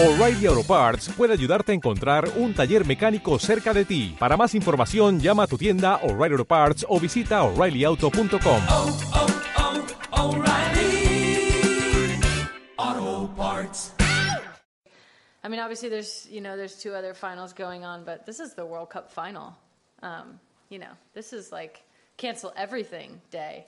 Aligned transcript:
O'Reilly 0.00 0.46
Auto 0.46 0.62
Parts 0.62 1.08
puede 1.08 1.32
ayudarte 1.32 1.72
a 1.72 1.74
encontrar 1.74 2.28
un 2.36 2.54
taller 2.54 2.86
mecánico 2.86 3.36
cerca 3.40 3.74
de 3.74 3.84
ti. 3.84 4.14
Para 4.16 4.36
más 4.36 4.54
información, 4.54 5.18
llama 5.18 5.42
a 5.42 5.46
tu 5.48 5.58
tienda 5.58 5.96
O'Reilly 6.04 6.34
Auto 6.34 6.44
Parts 6.44 6.86
o 6.88 7.00
visita 7.00 7.42
oreillyauto.com. 7.42 8.62
oh, 8.68 9.00
oh, 10.12 10.36
O'Reilly 10.36 11.50
Auto 12.76 13.28
Parts. 13.34 13.92
I 15.42 15.48
mean, 15.48 15.58
obviously, 15.58 15.88
there's 15.88 16.28
you 16.30 16.42
know 16.42 16.56
there's 16.56 16.80
two 16.80 16.94
other 16.94 17.12
finals 17.12 17.52
going 17.52 17.84
on, 17.84 18.04
but 18.04 18.24
this 18.24 18.38
is 18.38 18.54
the 18.54 18.64
World 18.64 18.90
Cup 18.90 19.10
final. 19.10 19.56
Um, 20.04 20.38
you 20.68 20.78
know, 20.78 20.94
this 21.12 21.32
is 21.32 21.50
like 21.50 21.82
cancel 22.16 22.52
everything 22.56 23.20
day. 23.32 23.66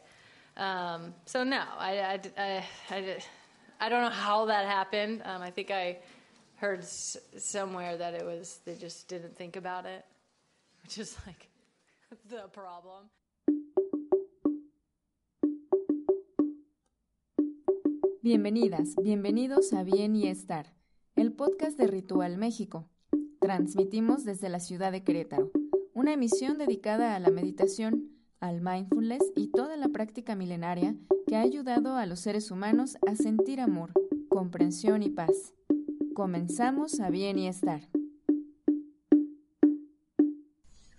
Um, 0.57 1.12
so 1.27 1.43
no, 1.43 1.65
I, 1.77 1.99
I, 1.99 2.21
I, 2.39 2.65
I, 2.89 3.19
I 3.81 3.89
don't 3.89 4.03
know 4.03 4.11
how 4.11 4.45
that 4.47 4.67
happened. 4.67 5.23
Um, 5.25 5.43
I 5.43 5.51
think 5.51 5.73
I 5.73 5.97
heard 6.61 6.80
s- 6.80 7.18
somewhere 7.38 7.96
that 7.96 8.14
it 8.14 8.24
was 8.24 8.60
they 8.64 8.77
just 8.77 9.09
didn't 9.09 9.34
think 9.37 9.56
about 9.56 9.87
it, 9.87 10.05
which 10.82 10.98
is 10.98 11.16
like 11.27 11.48
the 12.28 12.48
problem. 12.52 13.09
Bienvenidas, 18.23 18.95
bienvenidos 19.02 19.73
a 19.73 19.82
Bien 19.82 20.15
y 20.15 20.28
Estar, 20.28 20.66
el 21.16 21.32
podcast 21.32 21.78
de 21.78 21.87
Ritual 21.87 22.37
México. 22.37 22.87
Transmitimos 23.40 24.24
desde 24.24 24.51
la 24.51 24.60
ciudad 24.60 24.92
de 24.92 25.02
Querétaro, 25.02 25.51
una 25.95 26.12
emisión 26.12 26.59
dedicada 26.59 27.16
a 27.16 27.20
la 27.20 27.30
meditación, 27.30 28.10
al 28.38 28.60
mindfulness 28.60 29.23
y 29.34 29.48
toda 29.48 29.79
la 29.79 29.88
práctica 29.88 30.34
milenaria 30.34 30.95
que 31.27 31.37
ha 31.37 31.40
ayudado 31.40 31.96
a 31.96 32.04
los 32.04 32.20
seres 32.20 32.51
humanos 32.51 32.98
a 33.06 33.16
sentir 33.16 33.60
amor, 33.60 33.92
comprensión 34.29 35.02
y 35.02 35.09
paz. 35.09 35.54
Comenzamos 36.20 37.01
a 37.01 37.09
Bien 37.09 37.38
y 37.38 37.48
Estar. 37.48 37.80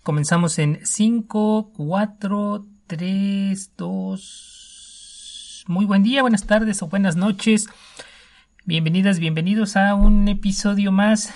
Comenzamos 0.02 0.58
en 0.58 0.80
5, 0.83 1.73
4, 1.77 2.66
3, 2.88 3.72
2. 3.77 5.66
Muy 5.67 5.86
buen 5.86 6.02
día, 6.02 6.23
buenas 6.23 6.47
tardes 6.47 6.81
o 6.81 6.88
buenas 6.88 7.17
noches. 7.17 7.69
Bienvenidas, 8.66 9.19
bienvenidos 9.19 9.77
a 9.77 9.94
un 9.94 10.27
episodio 10.27 10.92
más 10.92 11.31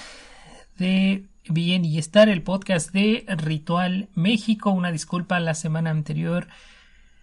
de 0.79 1.27
Bien 1.47 1.85
y 1.85 1.99
Estar, 1.99 2.27
el 2.27 2.41
podcast 2.41 2.91
de 2.91 3.23
Ritual 3.37 4.09
México. 4.15 4.71
Una 4.71 4.91
disculpa, 4.91 5.39
la 5.39 5.53
semana 5.53 5.91
anterior 5.91 6.47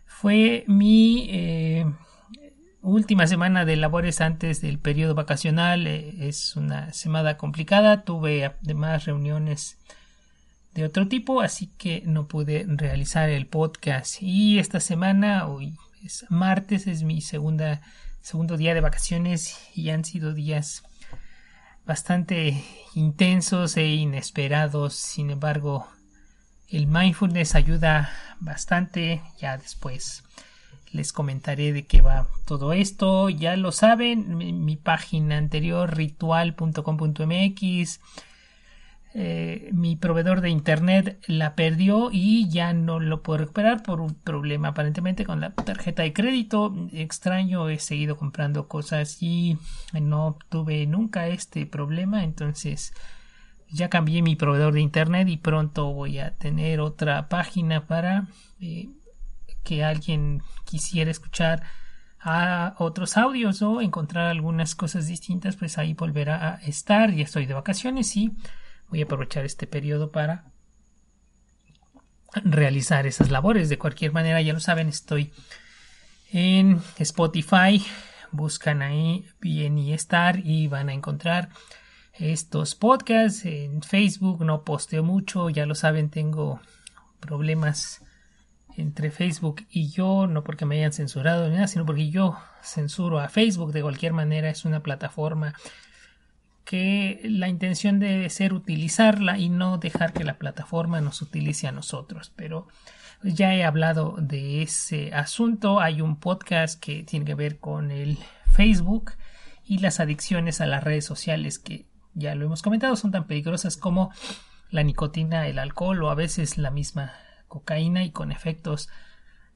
fue 0.07 0.63
mi 0.69 1.27
eh, 1.29 1.87
última 2.83 3.27
semana 3.27 3.65
de 3.65 3.77
labores 3.77 4.21
antes 4.21 4.61
del 4.61 4.79
periodo 4.79 5.15
vacacional. 5.15 5.87
Eh, 5.87 6.29
es 6.29 6.57
una 6.57 6.93
semana 6.93 7.37
complicada. 7.37 8.05
Tuve 8.05 8.45
además 8.45 9.07
reuniones 9.07 9.79
de 10.75 10.85
otro 10.85 11.09
tipo, 11.09 11.41
así 11.41 11.69
que 11.79 12.03
no 12.05 12.27
pude 12.27 12.67
realizar 12.69 13.31
el 13.31 13.47
podcast. 13.47 14.17
Y 14.21 14.59
esta 14.59 14.81
semana, 14.81 15.47
hoy 15.47 15.77
es 16.05 16.27
martes, 16.29 16.87
es 16.87 17.03
mi 17.03 17.21
segunda, 17.21 17.81
segundo 18.21 18.57
día 18.57 18.75
de 18.75 18.81
vacaciones 18.81 19.59
y 19.75 19.91
han 19.91 20.05
sido 20.05 20.33
días 20.35 20.83
bastante 21.87 22.65
intensos 22.95 23.77
e 23.77 23.87
inesperados. 23.87 24.95
Sin 24.95 25.31
embargo, 25.31 25.89
el 26.69 26.87
mindfulness 26.87 27.55
ayuda 27.55 28.11
bastante. 28.41 29.23
Ya 29.39 29.59
después 29.59 30.25
les 30.93 31.13
comentaré 31.13 31.73
de 31.73 31.87
qué 31.87 32.01
va 32.01 32.29
todo 32.45 32.73
esto. 32.73 33.29
Ya 33.31 33.57
lo 33.57 33.73
saben, 33.73 34.37
mi, 34.37 34.77
página 34.77 35.39
anterior, 35.39 35.97
ritual.com.mx. 35.97 38.01
Eh, 39.15 39.69
mi 39.73 39.97
proveedor 39.97 40.41
de 40.41 40.49
internet 40.49 41.23
la 41.27 41.55
perdió 41.55 42.09
y 42.11 42.49
ya 42.49 42.73
no 42.73 42.99
lo 42.99 43.23
puedo 43.23 43.41
recuperar 43.41 43.83
por 43.83 44.01
un 44.01 44.15
problema 44.15 44.69
aparentemente 44.69 45.27
con 45.27 45.43
la 45.43 45.53
tarjeta 45.53 46.03
de 46.03 46.15
crédito 46.15 46.75
extraño 46.93 47.69
he 47.69 47.79
seguido 47.79 48.17
comprando 48.17 48.69
cosas 48.69 49.23
y 49.23 49.59
no 49.93 50.39
tuve 50.49 50.87
nunca 50.87 51.29
este 51.29 51.67
problema 51.67 52.25
entonces 52.25 52.95
ya 53.69 53.91
cambié 53.91 54.23
mi 54.23 54.35
proveedor 54.35 54.73
de 54.73 54.81
internet 54.81 55.29
y 55.29 55.37
pronto 55.37 55.93
voy 55.93 56.19
a 56.19 56.35
tener 56.39 56.81
otra 56.81 57.29
página 57.29 57.87
para 57.87 58.29
eh, 58.61 58.89
que 59.65 59.85
alguien 59.85 60.43
quisiera 60.65 61.11
escuchar 61.11 61.63
a 62.21 62.75
otros 62.79 63.17
audios 63.17 63.63
o 63.63 63.81
encontrar 63.81 64.27
algunas 64.29 64.75
cosas 64.77 65.09
distintas 65.09 65.57
pues 65.57 65.77
ahí 65.77 65.93
volverá 65.93 66.55
a 66.55 66.55
estar 66.63 67.11
ya 67.13 67.25
estoy 67.25 67.47
de 67.47 67.55
vacaciones 67.55 68.17
y 68.17 68.31
voy 68.89 69.01
a 69.01 69.05
aprovechar 69.05 69.45
este 69.45 69.67
periodo 69.67 70.13
para 70.13 70.53
realizar 72.35 73.07
esas 73.07 73.31
labores. 73.31 73.69
De 73.69 73.79
cualquier 73.79 74.13
manera, 74.13 74.41
ya 74.41 74.53
lo 74.53 74.61
saben, 74.61 74.89
estoy 74.89 75.33
en 76.31 76.81
Spotify. 76.99 77.85
Buscan 78.31 78.81
ahí 78.83 79.27
bien 79.41 79.79
y 79.79 79.93
estar 79.93 80.39
y 80.39 80.67
van 80.67 80.89
a 80.89 80.95
encontrar 80.95 81.51
estos 82.15 82.75
podcasts. 82.75 83.45
En 83.45 83.83
Facebook 83.83 84.45
no 84.45 84.65
posteo 84.65 85.03
mucho, 85.03 85.51
ya 85.51 85.67
lo 85.67 85.75
saben, 85.75 86.09
tengo 86.09 86.61
problemas 87.21 88.03
entre 88.77 89.11
Facebook 89.11 89.67
y 89.71 89.91
yo, 89.91 90.27
no 90.27 90.45
porque 90.45 90.67
me 90.67 90.79
hayan 90.79 90.93
censurado 90.93 91.49
ni 91.49 91.55
nada, 91.55 91.69
sino 91.69 91.87
porque 91.87 92.11
yo 92.11 92.39
censuro 92.63 93.21
a 93.21 93.29
Facebook. 93.29 93.73
De 93.73 93.83
cualquier 93.83 94.13
manera, 94.13 94.49
es 94.51 94.65
una 94.65 94.83
plataforma 94.83 95.55
que 96.65 97.21
la 97.25 97.49
intención 97.49 97.99
debe 97.99 98.31
ser 98.31 98.53
utilizarla 98.53 99.39
y 99.39 99.49
no 99.49 99.79
dejar 99.79 100.13
que 100.13 100.25
la 100.25 100.39
plataforma 100.39 101.01
nos 101.01 101.23
utilice 101.23 101.67
a 101.67 101.73
nosotros. 101.73 102.33
Pero 102.35 102.69
ya 103.23 103.55
he 103.55 103.65
hablado 103.65 104.17
de 104.19 104.63
ese 104.63 105.13
asunto. 105.13 105.81
Hay 105.81 106.01
un 106.01 106.17
podcast 106.17 106.81
que 106.81 107.03
tiene 107.03 107.27
que 107.27 107.35
ver 107.35 107.59
con 107.59 107.91
el 107.91 108.19
Facebook 108.47 109.13
y 109.67 109.79
las 109.79 110.01
adicciones 110.01 110.61
a 110.61 110.67
las 110.67 110.83
redes 110.83 111.05
sociales 111.05 111.59
que 111.59 111.87
ya 112.15 112.35
lo 112.35 112.45
hemos 112.47 112.63
comentado 112.63 112.97
son 112.97 113.11
tan 113.11 113.27
peligrosas 113.27 113.77
como 113.77 114.11
la 114.71 114.83
nicotina, 114.83 115.47
el 115.47 115.59
alcohol 115.59 116.03
o 116.03 116.11
a 116.11 116.15
veces 116.15 116.59
la 116.59 116.71
misma 116.71 117.13
cocaína 117.53 118.03
y 118.03 118.11
con 118.11 118.33
efectos 118.33 118.89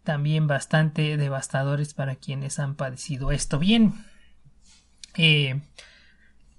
también 0.04 0.46
bastante 0.46 1.16
devastadores 1.16 1.94
para 1.94 2.14
quienes 2.16 2.58
han 2.58 2.74
padecido 2.74 3.32
esto. 3.32 3.58
Bien. 3.58 3.94
Eh, 5.16 5.62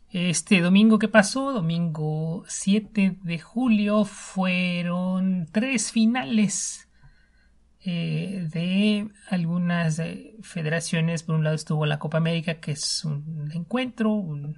este 0.10 0.62
domingo 0.62 0.98
que 0.98 1.08
pasó, 1.08 1.54
domingo 1.54 2.44
7 2.48 3.20
de 3.22 3.40
julio, 3.40 4.04
fueron 4.04 5.48
tres 5.52 5.92
finales 5.92 6.90
eh, 7.86 8.48
de 8.52 9.10
algunas 9.30 10.00
eh, 10.00 10.36
federaciones. 10.42 11.22
Por 11.22 11.36
un 11.36 11.44
lado 11.44 11.56
estuvo 11.56 11.86
la 11.86 12.00
Copa 12.00 12.18
América, 12.18 12.56
que 12.56 12.72
es 12.72 13.06
un 13.06 13.52
encuentro, 13.54 14.12
un 14.12 14.58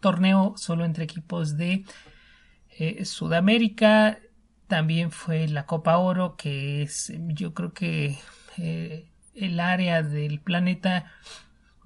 torneo 0.00 0.54
solo 0.56 0.84
entre 0.84 1.04
equipos 1.04 1.56
de 1.56 1.84
Sudamérica. 3.04 4.18
También 4.68 5.10
fue 5.10 5.48
la 5.48 5.66
Copa 5.66 5.96
Oro, 5.98 6.36
que 6.36 6.82
es 6.82 7.12
yo 7.28 7.54
creo 7.54 7.72
que 7.72 8.18
el 9.34 9.60
área 9.60 10.02
del 10.02 10.40
planeta 10.40 11.06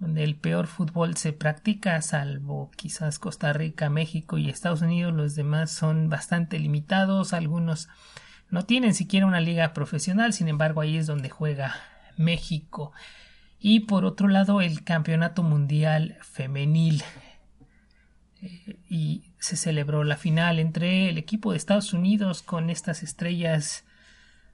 donde 0.03 0.25
el 0.25 0.34
peor 0.34 0.66
fútbol 0.66 1.16
se 1.16 1.32
practica, 1.32 2.03
salvo 2.03 2.72
quizás 2.75 3.21
Costa 3.21 3.53
Rica, 3.53 3.88
México 3.88 4.37
y 4.37 4.50
Estados 4.50 4.82
Unidos, 4.82 5.12
los 5.12 5.37
demás 5.37 5.71
son 5.71 6.09
bastante 6.09 6.59
limitados, 6.59 7.32
algunos 7.32 7.88
no 8.50 8.65
tienen 8.65 8.94
siquiera 8.94 9.26
una 9.26 9.41
liga 9.41 9.72
profesional, 9.72 10.32
sin 10.32 10.48
embargo 10.48 10.81
ahí 10.81 10.97
es 10.97 11.06
donde 11.06 11.31
juega 11.31 11.76
México. 12.16 12.92
Y 13.60 13.81
por 13.81 14.04
otro 14.04 14.26
lado 14.26 14.60
el 14.60 14.82
Campeonato 14.82 15.44
Mundial 15.44 16.19
Femenil. 16.21 17.04
Eh, 18.42 18.76
y 18.88 19.31
se 19.42 19.56
celebró 19.56 20.04
la 20.04 20.16
final 20.16 20.60
entre 20.60 21.09
el 21.09 21.18
equipo 21.18 21.50
de 21.50 21.56
Estados 21.56 21.92
Unidos 21.92 22.42
con 22.42 22.71
estas 22.71 23.03
estrellas 23.03 23.84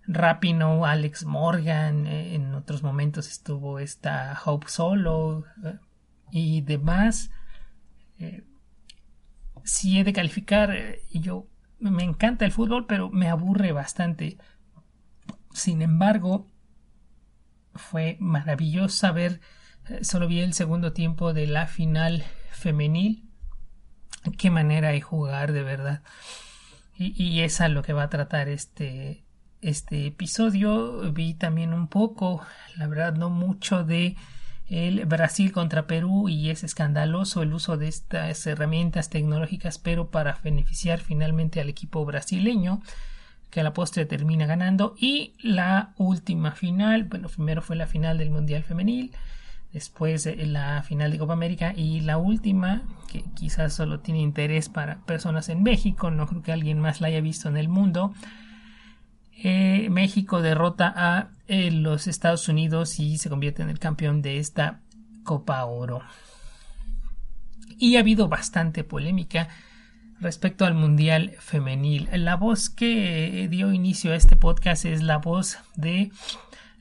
Rapino, 0.07 0.87
Alex 0.87 1.27
Morgan, 1.27 2.07
eh, 2.07 2.35
en 2.35 2.55
otros 2.55 2.83
momentos 2.83 3.29
estuvo 3.29 3.81
esta 3.81 4.41
Hope 4.43 4.67
Solo 4.71 5.45
eh, 5.63 5.77
y 6.33 6.63
demás. 6.63 7.31
Eh, 8.19 8.45
si 9.63 9.99
he 9.99 10.05
de 10.05 10.15
calificar, 10.15 10.75
yo 11.13 11.47
me 11.81 12.03
encanta 12.05 12.47
el 12.47 12.53
fútbol, 12.53 12.87
pero 12.87 13.11
me 13.11 13.29
aburre 13.29 13.73
bastante. 13.73 14.39
Sin 15.53 15.83
embargo, 15.83 16.51
fue 17.75 18.17
maravilloso 18.21 19.13
ver, 19.13 19.43
solo 20.01 20.29
vi 20.29 20.41
el 20.41 20.55
segundo 20.55 20.95
tiempo 20.95 21.35
de 21.35 21.47
la 21.47 21.67
final 21.67 22.25
femenil. 22.53 23.28
Qué 24.37 24.51
manera 24.51 24.91
de 24.91 25.01
jugar, 25.01 25.53
de 25.53 25.63
verdad. 25.63 26.03
Y, 26.97 27.21
y 27.23 27.41
es 27.43 27.61
a 27.61 27.69
lo 27.69 27.83
que 27.83 27.93
va 27.93 28.05
a 28.05 28.11
tratar 28.11 28.49
este, 28.49 29.23
este 29.61 30.07
episodio 30.07 31.13
vi 31.13 31.35
también 31.35 31.73
un 31.73 31.89
poco, 31.89 32.45
la 32.77 32.87
verdad 32.87 33.15
no 33.15 33.31
mucho 33.31 33.85
de 33.85 34.17
el 34.69 35.07
Brasil 35.07 35.51
contra 35.51 35.87
Perú 35.87 36.29
y 36.29 36.51
es 36.51 36.63
escandaloso 36.63 37.43
el 37.43 37.55
uso 37.55 37.77
de 37.77 37.89
estas 37.89 38.47
herramientas 38.47 39.09
tecnológicas, 39.09 39.79
pero 39.79 40.11
para 40.11 40.39
beneficiar 40.45 41.01
finalmente 41.01 41.61
al 41.61 41.71
equipo 41.71 42.05
brasileño 42.05 42.83
que 43.51 43.61
a 43.61 43.63
la 43.63 43.73
postre 43.73 44.05
termina 44.05 44.45
ganando 44.45 44.95
y 44.99 45.33
la 45.43 45.95
última 45.97 46.53
final, 46.53 47.05
bueno, 47.05 47.29
primero 47.29 47.63
fue 47.63 47.77
la 47.77 47.87
final 47.87 48.19
del 48.19 48.31
Mundial 48.31 48.63
Femenil, 48.63 49.13
después 49.73 50.29
la 50.37 50.83
final 50.83 51.11
de 51.11 51.19
Copa 51.19 51.35
América 51.35 51.73
y 51.77 52.01
la 52.01 52.19
última, 52.19 52.83
que 53.11 53.23
quizás 53.35 53.75
solo 53.75 54.01
tiene 54.01 54.21
interés 54.21 54.69
para 54.69 55.05
personas 55.05 55.49
en 55.49 55.63
México, 55.63 56.11
no 56.11 56.27
creo 56.27 56.43
que 56.43 56.53
alguien 56.53 56.81
más 56.81 57.01
la 57.01 57.09
haya 57.09 57.21
visto 57.21 57.49
en 57.49 57.57
el 57.57 57.69
mundo. 57.69 58.15
Eh, 59.41 59.89
México 59.91 60.43
derrota 60.43 60.93
a 60.97 61.29
eh, 61.47 61.71
los 61.71 62.09
Estados 62.09 62.49
Unidos 62.49 62.99
y 62.99 63.19
se 63.19 63.29
convierte 63.29 63.63
en 63.63 63.71
el 63.71 63.79
campeón 63.79 64.21
de 64.21 64.39
esta 64.39 64.81
Copa 65.23 65.65
Oro. 65.65 66.03
Y 67.79 67.97
ha 67.97 68.01
habido 68.01 68.29
bastante 68.29 68.83
polémica 68.83 69.49
respecto 70.21 70.65
al 70.65 70.75
Mundial 70.75 71.37
Femenil. 71.39 72.09
La 72.13 72.35
voz 72.35 72.71
que 72.71 73.47
dio 73.49 73.73
inicio 73.73 74.13
a 74.13 74.17
este 74.17 74.35
podcast 74.35 74.85
es 74.85 75.03
la 75.03 75.19
voz 75.19 75.59
de 75.77 76.11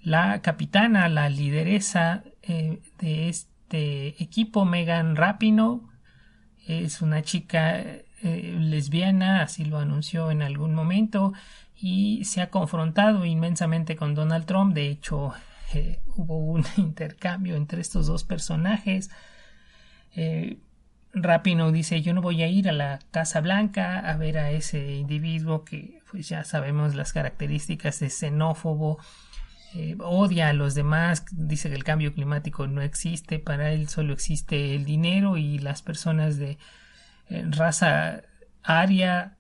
la 0.02 0.42
capitana, 0.42 1.10
la 1.10 1.30
lideresa 1.30 2.24
eh, 2.48 2.82
de 3.00 3.30
este 3.30 4.22
equipo, 4.24 4.66
Megan 4.66 5.16
Rapinoe. 5.16 5.82
Es 6.66 7.02
una 7.02 7.22
chica 7.22 7.80
eh, 7.80 8.04
lesbiana, 8.60 9.42
así 9.42 9.66
lo 9.66 9.80
anunció 9.80 10.32
en 10.32 10.42
algún 10.42 10.74
momento, 10.74 11.34
y 11.76 12.24
se 12.26 12.42
ha 12.42 12.50
confrontado 12.50 13.26
inmensamente 13.26 13.96
con 13.96 14.16
Donald 14.16 14.46
Trump. 14.46 14.74
De 14.74 14.88
hecho, 14.90 15.34
eh, 15.74 16.00
hubo 16.16 16.38
un 16.38 16.66
intercambio 16.78 17.56
entre 17.56 17.82
estos 17.82 18.08
dos 18.08 18.24
personajes. 18.24 19.10
Rapino 21.14 21.72
dice 21.72 22.02
yo 22.02 22.14
no 22.14 22.22
voy 22.22 22.42
a 22.44 22.48
ir 22.48 22.70
a 22.70 22.72
la 22.72 23.00
Casa 23.12 23.42
Blanca 23.42 24.00
a 24.00 24.18
ver 24.18 24.38
a 24.38 24.52
ese 24.52 24.96
individuo 24.96 25.64
que 25.64 26.02
pues 26.10 26.30
ya 26.30 26.44
sabemos 26.44 26.96
las 26.96 27.14
características 27.14 28.00
de 28.00 28.10
xenófobo, 28.10 29.00
eh, 29.74 29.96
odia 30.00 30.50
a 30.50 30.54
los 30.54 30.76
demás, 30.76 31.26
dice 31.32 31.70
que 31.70 31.76
el 31.76 31.84
cambio 31.84 32.14
climático 32.14 32.68
no 32.68 32.82
existe, 32.82 33.40
para 33.40 33.72
él 33.72 33.90
solo 33.90 34.14
existe 34.14 34.76
el 34.76 34.86
dinero 34.86 35.38
y 35.38 35.60
las 35.60 35.82
personas 35.82 36.38
de 36.38 36.58
eh, 37.30 37.46
raza 37.50 38.24
aria 38.64 39.38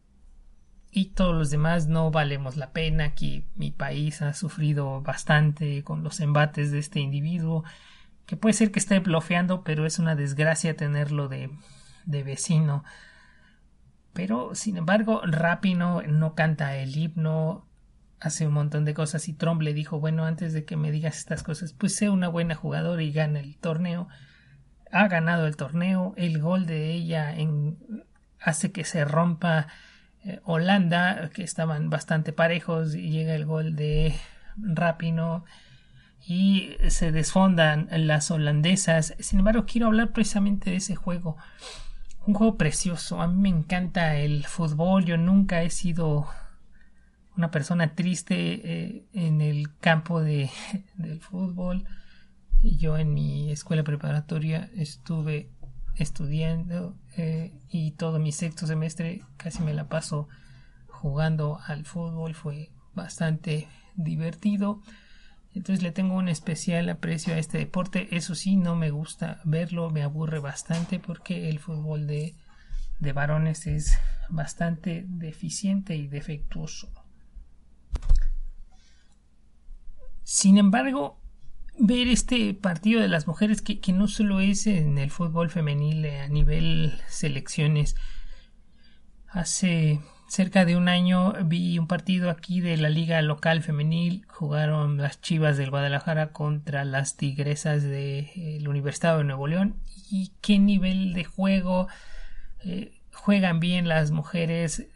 y 0.91 1.07
todos 1.07 1.35
los 1.35 1.49
demás 1.49 1.87
no 1.87 2.11
valemos 2.11 2.57
la 2.57 2.71
pena, 2.71 3.13
que 3.13 3.45
mi 3.55 3.71
país 3.71 4.21
ha 4.21 4.33
sufrido 4.33 5.01
bastante 5.01 5.83
con 5.83 6.03
los 6.03 6.19
embates 6.19 6.71
de 6.71 6.79
este 6.79 6.99
individuo 6.99 7.63
que 8.25 8.35
puede 8.35 8.53
ser 8.53 8.71
que 8.71 8.79
esté 8.79 8.99
bloqueando, 8.99 9.63
pero 9.63 9.85
es 9.85 9.99
una 9.99 10.15
desgracia 10.15 10.75
tenerlo 10.75 11.29
de, 11.29 11.49
de 12.05 12.23
vecino. 12.23 12.83
Pero, 14.13 14.53
sin 14.53 14.77
embargo, 14.77 15.21
Rapino 15.23 16.01
no 16.01 16.35
canta 16.35 16.75
el 16.75 16.95
himno, 16.95 17.66
hace 18.19 18.47
un 18.47 18.53
montón 18.53 18.85
de 18.85 18.93
cosas 18.93 19.27
y 19.27 19.33
Trump 19.33 19.61
le 19.61 19.73
dijo, 19.73 19.99
bueno, 19.99 20.25
antes 20.25 20.53
de 20.53 20.65
que 20.65 20.75
me 20.75 20.91
digas 20.91 21.17
estas 21.17 21.43
cosas, 21.43 21.73
pues 21.73 21.95
sé 21.95 22.09
una 22.09 22.27
buena 22.27 22.55
jugadora 22.55 23.03
y 23.03 23.11
gana 23.11 23.39
el 23.39 23.57
torneo. 23.57 24.07
Ha 24.91 25.07
ganado 25.07 25.47
el 25.47 25.55
torneo, 25.55 26.13
el 26.17 26.39
gol 26.41 26.65
de 26.65 26.91
ella 26.91 27.35
en, 27.35 27.77
hace 28.39 28.71
que 28.71 28.83
se 28.83 29.05
rompa 29.05 29.67
eh, 30.23 30.39
Holanda, 30.45 31.29
que 31.33 31.43
estaban 31.43 31.89
bastante 31.89 32.33
parejos, 32.33 32.95
y 32.95 33.09
llega 33.09 33.35
el 33.35 33.45
gol 33.45 33.75
de 33.75 34.15
Rapino 34.57 35.45
y 36.25 36.71
se 36.89 37.11
desfondan 37.11 37.87
las 37.91 38.31
holandesas. 38.31 39.15
Sin 39.19 39.39
embargo, 39.39 39.65
quiero 39.65 39.87
hablar 39.87 40.11
precisamente 40.11 40.71
de 40.71 40.77
ese 40.77 40.95
juego. 40.95 41.37
Un 42.25 42.33
juego 42.33 42.57
precioso. 42.57 43.21
A 43.21 43.27
mí 43.27 43.41
me 43.41 43.57
encanta 43.57 44.15
el 44.17 44.45
fútbol. 44.45 45.05
Yo 45.05 45.17
nunca 45.17 45.61
he 45.61 45.69
sido 45.69 46.27
una 47.37 47.51
persona 47.51 47.93
triste 47.93 48.35
eh, 48.35 49.05
en 49.13 49.41
el 49.41 49.77
campo 49.77 50.21
de, 50.21 50.49
del 50.95 51.21
fútbol. 51.21 51.85
Yo 52.63 52.97
en 52.97 53.13
mi 53.13 53.51
escuela 53.51 53.83
preparatoria 53.83 54.69
estuve 54.75 55.49
estudiando 55.95 56.95
eh, 57.15 57.53
y 57.69 57.91
todo 57.91 58.19
mi 58.19 58.31
sexto 58.31 58.67
semestre 58.67 59.21
casi 59.37 59.61
me 59.63 59.73
la 59.73 59.87
paso 59.87 60.27
jugando 60.87 61.59
al 61.65 61.85
fútbol. 61.85 62.33
Fue 62.33 62.71
bastante 62.95 63.67
divertido. 63.95 64.81
Entonces 65.53 65.81
le 65.83 65.91
tengo 65.91 66.15
un 66.15 66.29
especial 66.29 66.89
aprecio 66.89 67.35
a 67.35 67.37
este 67.37 67.59
deporte. 67.59 68.15
Eso 68.15 68.35
sí, 68.35 68.57
no 68.57 68.75
me 68.75 68.89
gusta 68.89 69.41
verlo, 69.43 69.89
me 69.91 70.03
aburre 70.03 70.39
bastante 70.39 70.99
porque 70.99 71.49
el 71.49 71.59
fútbol 71.59 72.07
de, 72.07 72.35
de 72.99 73.13
varones 73.13 73.67
es 73.67 73.97
bastante 74.29 75.05
deficiente 75.07 75.95
y 75.95 76.07
defectuoso. 76.07 76.89
Sin 80.29 80.57
embargo, 80.57 81.21
ver 81.79 82.09
este 82.09 82.53
partido 82.53 82.99
de 82.99 83.07
las 83.07 83.27
mujeres 83.27 83.61
que, 83.61 83.79
que, 83.79 83.93
no 83.93 84.09
solo 84.09 84.41
es 84.41 84.67
en 84.67 84.97
el 84.97 85.09
fútbol 85.09 85.49
femenil 85.49 86.05
a 86.05 86.27
nivel 86.27 86.99
selecciones 87.07 87.95
hace 89.29 90.01
cerca 90.27 90.65
de 90.65 90.75
un 90.75 90.89
año 90.89 91.31
vi 91.45 91.79
un 91.79 91.87
partido 91.87 92.29
aquí 92.29 92.59
de 92.59 92.75
la 92.75 92.89
liga 92.89 93.21
local 93.21 93.63
femenil. 93.63 94.25
Jugaron 94.27 94.97
las 94.97 95.21
Chivas 95.21 95.55
del 95.55 95.69
Guadalajara 95.69 96.33
contra 96.33 96.83
las 96.83 97.15
Tigresas 97.15 97.83
del 97.83 97.91
de, 97.91 98.57
eh, 98.57 98.67
Universidad 98.67 99.17
de 99.17 99.23
Nuevo 99.23 99.47
León. 99.47 99.77
Y 100.11 100.33
qué 100.41 100.59
nivel 100.59 101.13
de 101.13 101.23
juego. 101.23 101.87
Eh, 102.65 102.99
juegan 103.13 103.61
bien 103.61 103.87
las 103.87 104.11
mujeres. 104.11 104.87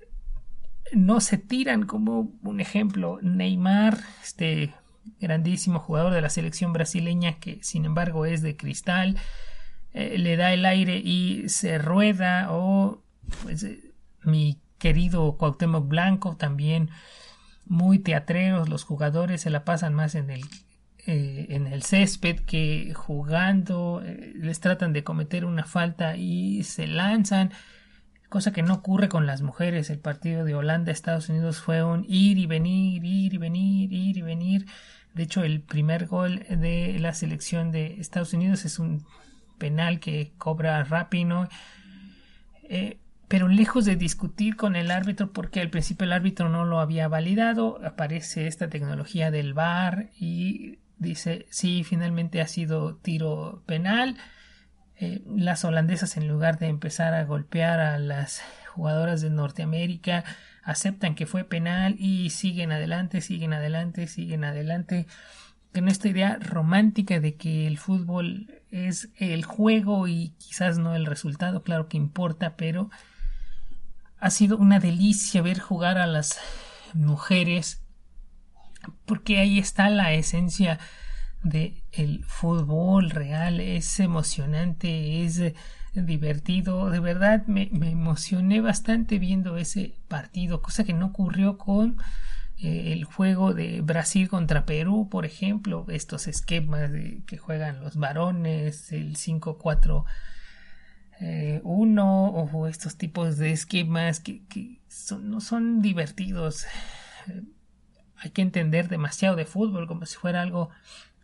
No 0.91 1.21
se 1.21 1.37
tiran 1.37 1.83
como 1.83 2.33
un 2.43 2.59
ejemplo. 2.59 3.17
Neymar, 3.21 3.97
este 4.21 4.73
grandísimo 5.19 5.79
jugador 5.79 6.13
de 6.13 6.21
la 6.21 6.29
selección 6.29 6.73
brasileña 6.73 7.39
que 7.39 7.59
sin 7.61 7.85
embargo 7.85 8.25
es 8.25 8.41
de 8.41 8.55
cristal. 8.55 9.17
Eh, 9.93 10.17
le 10.17 10.37
da 10.37 10.53
el 10.53 10.65
aire 10.65 10.97
y 10.97 11.49
se 11.49 11.77
rueda. 11.77 12.47
O 12.51 13.01
pues, 13.43 13.65
mi 14.23 14.59
querido 14.77 15.37
Cuauhtémoc 15.37 15.87
Blanco 15.87 16.35
también 16.35 16.89
muy 17.65 17.99
teatreros 17.99 18.67
los 18.67 18.83
jugadores 18.83 19.41
se 19.41 19.49
la 19.49 19.63
pasan 19.63 19.93
más 19.93 20.15
en 20.15 20.29
el 20.29 20.41
eh, 21.07 21.47
en 21.49 21.65
el 21.65 21.81
césped 21.81 22.41
que 22.41 22.93
jugando 22.93 24.03
eh, 24.05 24.33
les 24.35 24.59
tratan 24.59 24.93
de 24.93 25.03
cometer 25.03 25.45
una 25.45 25.63
falta 25.63 26.15
y 26.15 26.63
se 26.63 26.85
lanzan 26.85 27.51
cosa 28.29 28.53
que 28.53 28.61
no 28.61 28.75
ocurre 28.75 29.09
con 29.09 29.25
las 29.25 29.41
mujeres. 29.41 29.89
El 29.89 29.99
partido 29.99 30.45
de 30.45 30.53
Holanda 30.53 30.91
Estados 30.91 31.27
Unidos 31.29 31.59
fue 31.59 31.83
un 31.83 32.05
ir 32.07 32.37
y 32.37 32.45
venir 32.45 33.03
ir 33.03 33.33
y 33.33 33.37
venir 33.37 33.91
ir 33.91 34.17
y 34.17 34.21
venir 34.21 34.67
de 35.13 35.23
hecho 35.23 35.43
el 35.43 35.61
primer 35.61 36.07
gol 36.07 36.45
de 36.49 36.97
la 36.99 37.13
selección 37.13 37.71
de 37.71 37.99
Estados 37.99 38.33
Unidos 38.33 38.65
es 38.65 38.79
un 38.79 39.05
penal 39.57 39.99
que 39.99 40.33
cobra 40.37 40.83
Rapino 40.83 41.47
eh, 42.63 42.99
pero 43.31 43.47
lejos 43.47 43.85
de 43.85 43.95
discutir 43.95 44.57
con 44.57 44.75
el 44.75 44.91
árbitro 44.91 45.31
porque 45.31 45.61
al 45.61 45.69
principio 45.69 46.03
el 46.03 46.11
árbitro 46.11 46.49
no 46.49 46.65
lo 46.65 46.81
había 46.81 47.07
validado, 47.07 47.79
aparece 47.81 48.45
esta 48.45 48.69
tecnología 48.69 49.31
del 49.31 49.53
VAR 49.53 50.09
y 50.19 50.79
dice 50.97 51.45
sí, 51.49 51.85
finalmente 51.85 52.41
ha 52.41 52.47
sido 52.47 52.97
tiro 52.97 53.63
penal. 53.65 54.17
Eh, 54.97 55.21
las 55.33 55.63
holandesas 55.63 56.17
en 56.17 56.27
lugar 56.27 56.59
de 56.59 56.67
empezar 56.67 57.13
a 57.13 57.23
golpear 57.23 57.79
a 57.79 57.99
las 57.99 58.43
jugadoras 58.67 59.21
de 59.21 59.29
Norteamérica 59.29 60.25
aceptan 60.63 61.15
que 61.15 61.25
fue 61.25 61.43
penal 61.43 61.95
y 61.97 62.29
siguen 62.29 62.71
adelante, 62.71 63.21
siguen 63.21 63.53
adelante, 63.53 64.07
siguen 64.07 64.43
adelante 64.43 65.07
con 65.73 65.87
esta 65.87 66.09
idea 66.09 66.37
romántica 66.39 67.19
de 67.19 67.35
que 67.35 67.67
el 67.67 67.77
fútbol 67.77 68.61
es 68.71 69.09
el 69.17 69.45
juego 69.45 70.07
y 70.07 70.33
quizás 70.37 70.77
no 70.77 70.95
el 70.95 71.05
resultado, 71.05 71.63
claro 71.63 71.87
que 71.87 71.97
importa, 71.97 72.55
pero 72.55 72.89
ha 74.19 74.29
sido 74.29 74.57
una 74.57 74.79
delicia 74.79 75.41
ver 75.41 75.59
jugar 75.59 75.97
a 75.97 76.07
las 76.07 76.39
mujeres 76.93 77.83
porque 79.05 79.39
ahí 79.39 79.59
está 79.59 79.89
la 79.89 80.13
esencia 80.13 80.79
de 81.43 81.83
el 81.91 82.23
fútbol 82.25 83.09
real 83.09 83.59
es 83.59 83.99
emocionante 83.99 85.23
es 85.23 85.41
divertido 85.93 86.89
de 86.89 86.99
verdad 86.99 87.45
me, 87.47 87.69
me, 87.71 87.91
emocioné 87.91 88.61
bastante 88.61 89.19
viendo 89.19 89.57
ese 89.57 89.95
partido 90.07 90.61
cosa 90.61 90.83
que 90.83 90.93
no 90.93 91.07
ocurrió 91.07 91.57
con 91.57 91.97
eh, 92.57 92.93
el 92.93 93.03
juego 93.03 93.53
de 93.53 93.81
Brasil 93.81 94.29
contra 94.29 94.65
Perú 94.65 95.09
por 95.09 95.25
ejemplo 95.25 95.85
estos 95.89 96.27
esquemas 96.27 96.91
que 97.25 97.37
juegan 97.37 97.81
los 97.81 97.97
varones 97.97 98.91
el 98.93 99.17
5-4 99.17 100.05
eh, 101.23 101.61
uno 101.63 102.29
o 102.29 102.65
estos 102.65 102.97
tipos 102.97 103.37
de 103.37 103.51
esquemas 103.51 104.19
que, 104.19 104.41
son, 104.87 105.29
no 105.29 105.39
son 105.39 105.79
divertidos. 105.83 106.65
Hay 108.17 108.31
que 108.31 108.41
entender 108.41 108.89
demasiado 108.89 109.35
de 109.35 109.45
fútbol 109.45 109.87
como 109.87 110.07
si 110.07 110.15
fuera 110.17 110.41
algo 110.41 110.71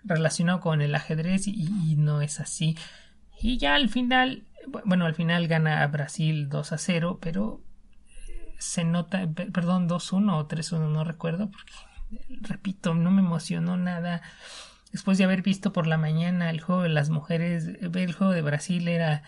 relacionado 0.03 0.59
con 0.59 0.81
el 0.81 0.93
ajedrez 0.93 1.47
y, 1.47 1.95
no 1.97 2.21
es 2.21 2.39
así. 2.39 2.77
Y 3.41 3.57
ya 3.57 3.73
al 3.73 3.89
final, 3.89 4.43
bueno, 4.85 5.05
al 5.05 5.15
final 5.15 5.47
gana 5.47 5.85
Brasil 5.87 6.49
2 6.49 6.71
a 6.71 6.77
0, 6.77 7.19
pero 7.21 7.61
eh, 8.27 8.55
se 8.59 8.83
nota, 8.83 9.27
perdón, 9.53 9.87
2-1 9.87 10.33
o 10.33 10.47
3-1, 10.47 10.91
no 10.91 11.03
recuerdo, 11.03 11.49
porque 11.49 11.73
repito, 12.41 12.93
no 12.93 13.11
me 13.11 13.21
emocionó 13.21 13.77
nada. 13.77 14.21
Después 14.91 15.17
de 15.17 15.25
haber 15.25 15.41
visto 15.41 15.73
por 15.73 15.87
la 15.87 15.97
mañana 15.97 16.49
el 16.49 16.61
juego 16.61 16.83
de 16.83 16.89
las 16.89 17.09
mujeres, 17.09 17.67
el 17.81 18.13
juego 18.13 18.33
de 18.33 18.41
Brasil 18.41 18.87
era 18.87 19.23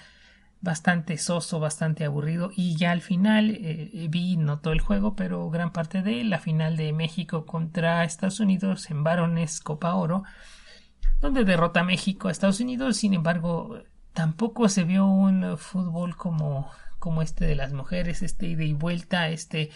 bastante 0.62 1.17
soso, 1.17 1.60
bastante 1.60 2.03
aburrido 2.03 2.51
y 2.53 2.75
ya 2.75 2.91
al 2.91 3.01
final 3.01 3.51
eh, 3.51 4.08
vi 4.10 4.36
no 4.36 4.60
todo 4.60 4.74
el 4.74 4.81
juego, 4.81 5.15
pero 5.15 5.50
gran 5.50 5.72
parte 5.72 6.01
de 6.01 6.24
la 6.24 6.39
final 6.39 6.75
de 6.75 6.91
México 6.91 7.46
contra 7.46 8.03
Estados 8.03 8.39
Unidos 8.39 8.89
en 8.91 9.03
varones 9.03 9.62
Copa 9.62 9.93
Oro, 9.96 10.24
donde 11.22 11.46
derrota 11.46 11.84
México 11.84 12.27
a 12.27 12.31
Estados 12.31 12.60
Unidos, 12.60 12.98
sin 12.98 13.13
embargo 13.13 13.81
tampoco 14.19 14.67
se 14.67 14.83
vio 14.83 15.05
un 15.05 15.57
fútbol 15.57 16.17
como 16.17 16.69
como 16.99 17.21
este 17.21 17.45
de 17.45 17.55
las 17.55 17.71
mujeres, 17.71 18.21
este 18.21 18.47
ida 18.47 18.65
y 18.65 18.73
vuelta, 18.73 19.29
este 19.29 19.69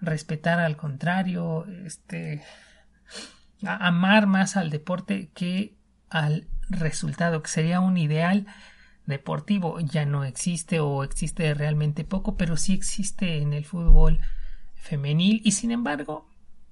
respetar 0.00 0.58
al 0.58 0.78
contrario, 0.78 1.66
este 1.84 2.42
amar 3.62 4.26
más 4.26 4.56
al 4.56 4.70
deporte 4.70 5.28
que 5.34 5.74
al 6.08 6.48
resultado, 6.70 7.42
que 7.42 7.50
sería 7.50 7.80
un 7.80 7.98
ideal 7.98 8.46
deportivo. 9.04 9.78
Ya 9.80 10.06
no 10.06 10.24
existe 10.24 10.80
o 10.80 11.04
existe 11.04 11.52
realmente 11.52 12.02
poco, 12.02 12.38
pero 12.38 12.56
sí 12.56 12.72
existe 12.72 13.42
en 13.42 13.52
el 13.52 13.66
fútbol 13.66 14.18
femenil 14.76 15.42
y 15.44 15.52
sin 15.52 15.72
embargo 15.72 16.26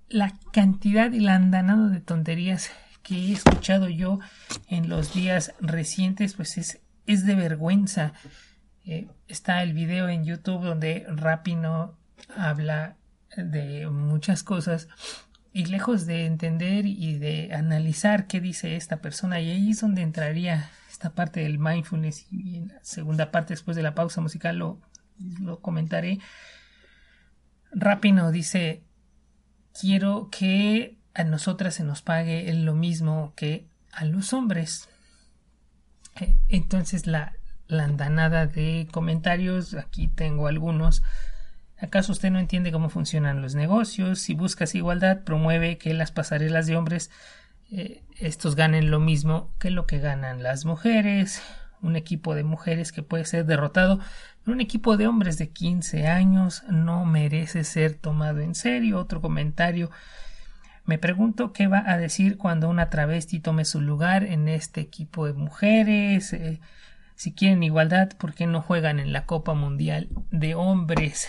la 0.08 0.32
cantidad 0.50 1.12
y 1.12 1.20
la 1.20 1.34
andanada 1.34 1.90
de 1.90 2.00
tonterías 2.00 2.70
que 3.02 3.16
he 3.16 3.32
escuchado 3.32 3.90
yo 3.90 4.18
en 4.68 4.88
los 4.88 5.12
días 5.12 5.52
recientes 5.60 6.32
pues 6.32 6.56
es, 6.56 6.80
es 7.08 7.24
de 7.24 7.34
vergüenza. 7.34 8.12
Eh, 8.84 9.08
está 9.26 9.62
el 9.62 9.72
video 9.72 10.08
en 10.08 10.24
YouTube 10.24 10.62
donde 10.62 11.04
Rapino 11.08 11.98
habla 12.36 12.96
de 13.36 13.88
muchas 13.88 14.42
cosas 14.42 14.88
y 15.52 15.64
lejos 15.64 16.06
de 16.06 16.26
entender 16.26 16.86
y 16.86 17.18
de 17.18 17.54
analizar 17.54 18.26
qué 18.26 18.40
dice 18.40 18.76
esta 18.76 18.98
persona 18.98 19.40
y 19.40 19.50
ahí 19.50 19.70
es 19.70 19.80
donde 19.80 20.02
entraría 20.02 20.70
esta 20.90 21.10
parte 21.10 21.40
del 21.40 21.58
mindfulness 21.58 22.26
y 22.30 22.56
en 22.56 22.68
la 22.68 22.80
segunda 22.82 23.30
parte 23.30 23.54
después 23.54 23.76
de 23.76 23.82
la 23.82 23.94
pausa 23.94 24.20
musical 24.20 24.56
lo, 24.56 24.80
lo 25.40 25.60
comentaré 25.60 26.18
Rapino 27.72 28.30
dice 28.30 28.82
quiero 29.78 30.28
que 30.30 30.98
a 31.14 31.24
nosotras 31.24 31.74
se 31.74 31.84
nos 31.84 32.02
pague 32.02 32.52
lo 32.54 32.74
mismo 32.74 33.32
que 33.36 33.66
a 33.92 34.04
los 34.04 34.32
hombres 34.32 34.88
entonces 36.48 37.06
la, 37.06 37.32
andanada 37.70 38.46
de 38.46 38.88
comentarios 38.90 39.74
aquí 39.74 40.08
tengo 40.08 40.46
algunos 40.46 41.02
¿Acaso 41.80 42.10
usted 42.10 42.30
no 42.30 42.40
entiende 42.40 42.72
cómo 42.72 42.88
funcionan 42.88 43.40
los 43.40 43.54
negocios? 43.54 44.18
Si 44.18 44.34
buscas 44.34 44.74
igualdad, 44.74 45.22
promueve 45.22 45.78
que 45.78 45.94
las 45.94 46.10
pasarelas 46.10 46.66
de 46.66 46.76
hombres 46.76 47.08
eh, 47.70 48.02
estos 48.16 48.56
ganen 48.56 48.90
lo 48.90 48.98
mismo 48.98 49.52
que 49.60 49.70
lo 49.70 49.86
que 49.86 49.98
ganan 49.98 50.42
las 50.42 50.64
mujeres. 50.64 51.40
Un 51.80 51.94
equipo 51.94 52.34
de 52.34 52.42
mujeres 52.42 52.90
que 52.90 53.04
puede 53.04 53.24
ser 53.24 53.46
derrotado, 53.46 54.00
un 54.46 54.60
equipo 54.60 54.96
de 54.96 55.06
hombres 55.06 55.38
de 55.38 55.50
15 55.50 56.08
años 56.08 56.64
no 56.68 57.04
merece 57.04 57.64
ser 57.64 57.94
tomado 57.94 58.40
en 58.40 58.54
serio. 58.54 58.98
Otro 58.98 59.20
comentario. 59.20 59.90
Me 60.88 60.96
pregunto 60.98 61.52
qué 61.52 61.66
va 61.66 61.84
a 61.86 61.98
decir 61.98 62.38
cuando 62.38 62.70
una 62.70 62.88
travesti 62.88 63.40
tome 63.40 63.66
su 63.66 63.82
lugar 63.82 64.24
en 64.24 64.48
este 64.48 64.80
equipo 64.80 65.26
de 65.26 65.34
mujeres. 65.34 66.32
Eh, 66.32 66.60
si 67.14 67.34
quieren 67.34 67.62
igualdad, 67.62 68.16
¿por 68.16 68.32
qué 68.32 68.46
no 68.46 68.62
juegan 68.62 68.98
en 68.98 69.12
la 69.12 69.26
Copa 69.26 69.52
Mundial 69.52 70.08
de 70.30 70.54
Hombres? 70.54 71.28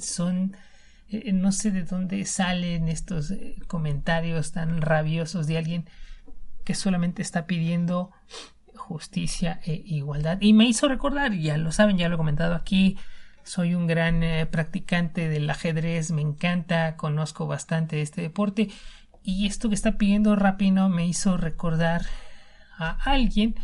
son 0.00 0.56
eh, 1.08 1.32
no 1.32 1.52
sé 1.52 1.70
de 1.70 1.84
dónde 1.84 2.24
salen 2.24 2.88
estos 2.88 3.30
eh, 3.30 3.54
comentarios 3.68 4.50
tan 4.50 4.80
rabiosos 4.80 5.46
de 5.46 5.58
alguien 5.58 5.84
que 6.64 6.74
solamente 6.74 7.22
está 7.22 7.46
pidiendo 7.46 8.10
justicia 8.74 9.60
e 9.62 9.84
igualdad. 9.86 10.38
Y 10.40 10.52
me 10.52 10.64
hizo 10.64 10.88
recordar, 10.88 11.32
ya 11.34 11.56
lo 11.58 11.70
saben, 11.70 11.96
ya 11.96 12.08
lo 12.08 12.16
he 12.16 12.18
comentado 12.18 12.56
aquí, 12.56 12.98
soy 13.44 13.74
un 13.74 13.86
gran 13.86 14.22
eh, 14.22 14.46
practicante 14.46 15.28
del 15.28 15.48
ajedrez, 15.48 16.10
me 16.12 16.22
encanta, 16.22 16.96
conozco 16.96 17.46
bastante 17.46 18.02
este 18.02 18.22
deporte. 18.22 18.68
Y 19.22 19.46
esto 19.46 19.68
que 19.68 19.74
está 19.74 19.98
pidiendo 19.98 20.36
Rapino 20.36 20.88
me 20.88 21.06
hizo 21.06 21.36
recordar 21.36 22.06
a 22.78 22.90
alguien 23.04 23.54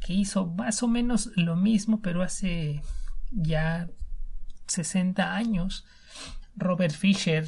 que 0.00 0.12
hizo 0.12 0.46
más 0.46 0.82
o 0.82 0.88
menos 0.88 1.30
lo 1.36 1.56
mismo, 1.56 2.00
pero 2.00 2.22
hace 2.22 2.82
ya 3.30 3.88
60 4.66 5.34
años, 5.34 5.84
Robert 6.56 6.94
Fisher, 6.94 7.46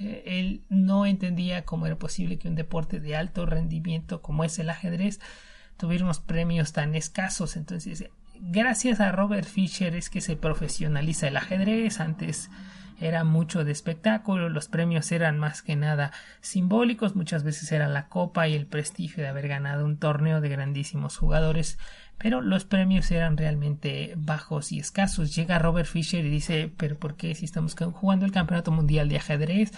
eh, 0.00 0.22
él 0.26 0.64
no 0.68 1.06
entendía 1.06 1.64
cómo 1.64 1.86
era 1.86 1.96
posible 1.96 2.38
que 2.38 2.48
un 2.48 2.54
deporte 2.54 3.00
de 3.00 3.16
alto 3.16 3.46
rendimiento 3.46 4.22
como 4.22 4.44
es 4.44 4.58
el 4.58 4.70
ajedrez 4.70 5.20
tuviera 5.76 6.04
unos 6.04 6.20
premios 6.20 6.72
tan 6.72 6.94
escasos. 6.94 7.56
Entonces, 7.56 8.08
gracias 8.42 9.00
a 9.00 9.12
Robert 9.12 9.46
Fisher 9.46 9.94
es 9.94 10.10
que 10.10 10.20
se 10.20 10.36
profesionaliza 10.36 11.28
el 11.28 11.36
ajedrez. 11.36 12.00
Antes 12.00 12.50
era 13.00 13.24
mucho 13.24 13.64
de 13.64 13.72
espectáculo, 13.72 14.48
los 14.48 14.68
premios 14.68 15.10
eran 15.10 15.38
más 15.38 15.62
que 15.62 15.74
nada 15.74 16.12
simbólicos, 16.40 17.16
muchas 17.16 17.42
veces 17.42 17.72
era 17.72 17.88
la 17.88 18.08
copa 18.08 18.46
y 18.46 18.54
el 18.54 18.66
prestigio 18.66 19.22
de 19.22 19.28
haber 19.28 19.48
ganado 19.48 19.84
un 19.84 19.96
torneo 19.96 20.40
de 20.40 20.48
grandísimos 20.50 21.16
jugadores 21.16 21.78
pero 22.22 22.40
los 22.40 22.64
premios 22.64 23.10
eran 23.10 23.36
realmente 23.36 24.14
bajos 24.16 24.70
y 24.70 24.78
escasos. 24.78 25.34
Llega 25.34 25.58
Robert 25.58 25.88
Fisher 25.88 26.24
y 26.24 26.30
dice, 26.30 26.72
pero 26.76 26.96
¿por 26.96 27.16
qué 27.16 27.34
si 27.34 27.44
estamos 27.44 27.74
jugando 27.74 28.24
el 28.24 28.30
Campeonato 28.30 28.70
Mundial 28.70 29.08
de 29.08 29.16
Ajedrez? 29.16 29.72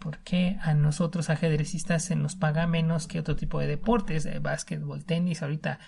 ¿Por 0.00 0.18
qué 0.18 0.58
a 0.62 0.74
nosotros 0.74 1.30
ajedrecistas 1.30 2.04
se 2.04 2.16
nos 2.16 2.34
paga 2.34 2.66
menos 2.66 3.06
que 3.06 3.20
otro 3.20 3.36
tipo 3.36 3.60
de 3.60 3.68
deportes? 3.68 4.26
Eh, 4.26 4.40
básquetbol, 4.40 5.04
tenis, 5.04 5.40
ahorita 5.40 5.78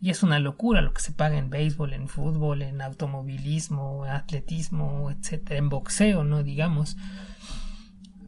y 0.00 0.10
es 0.10 0.22
una 0.22 0.38
locura 0.38 0.82
lo 0.82 0.92
que 0.92 1.00
se 1.00 1.12
paga 1.12 1.38
en 1.38 1.50
béisbol, 1.50 1.92
en 1.92 2.08
fútbol, 2.08 2.62
en 2.62 2.80
automovilismo, 2.82 4.04
atletismo, 4.04 5.10
etcétera, 5.10 5.58
en 5.58 5.68
boxeo, 5.68 6.24
no 6.24 6.42
digamos. 6.42 6.96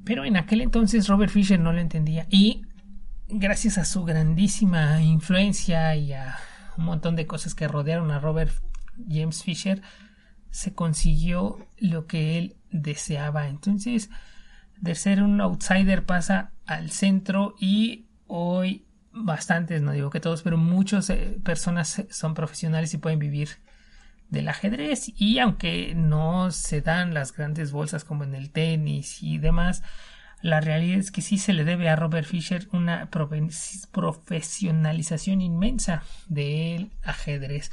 Pero 0.04 0.24
en 0.24 0.36
aquel 0.36 0.62
entonces 0.62 1.08
Robert 1.08 1.30
Fisher 1.30 1.60
no 1.60 1.72
lo 1.72 1.80
entendía 1.80 2.26
y 2.30 2.62
gracias 3.28 3.76
a 3.76 3.84
su 3.84 4.04
grandísima 4.04 5.02
influencia 5.02 5.94
y 5.96 6.14
a 6.14 6.38
un 6.78 6.84
montón 6.84 7.16
de 7.16 7.26
cosas 7.26 7.54
que 7.54 7.68
rodearon 7.68 8.10
a 8.10 8.20
Robert 8.20 8.52
James 9.08 9.42
Fisher, 9.42 9.82
se 10.50 10.72
consiguió 10.72 11.58
lo 11.78 12.06
que 12.06 12.38
él 12.38 12.56
deseaba. 12.70 13.48
Entonces, 13.48 14.10
de 14.80 14.94
ser 14.94 15.22
un 15.22 15.40
outsider 15.40 16.04
pasa 16.04 16.52
al 16.66 16.90
centro 16.90 17.54
y 17.60 18.06
hoy 18.26 18.86
bastantes, 19.24 19.82
no 19.82 19.92
digo 19.92 20.10
que 20.10 20.20
todos, 20.20 20.42
pero 20.42 20.56
muchas 20.56 21.10
eh, 21.10 21.38
personas 21.44 22.04
son 22.10 22.34
profesionales 22.34 22.94
y 22.94 22.98
pueden 22.98 23.18
vivir 23.18 23.50
del 24.30 24.48
ajedrez 24.48 25.12
y 25.16 25.38
aunque 25.38 25.94
no 25.94 26.50
se 26.50 26.82
dan 26.82 27.14
las 27.14 27.32
grandes 27.32 27.72
bolsas 27.72 28.04
como 28.04 28.24
en 28.24 28.34
el 28.34 28.50
tenis 28.50 29.22
y 29.22 29.38
demás, 29.38 29.82
la 30.40 30.60
realidad 30.60 30.98
es 30.98 31.10
que 31.10 31.22
sí 31.22 31.38
se 31.38 31.52
le 31.52 31.64
debe 31.64 31.88
a 31.88 31.96
Robert 31.96 32.26
Fisher 32.26 32.68
una 32.72 33.10
profesionalización 33.10 35.40
inmensa 35.40 36.04
del 36.28 36.92
ajedrez. 37.02 37.72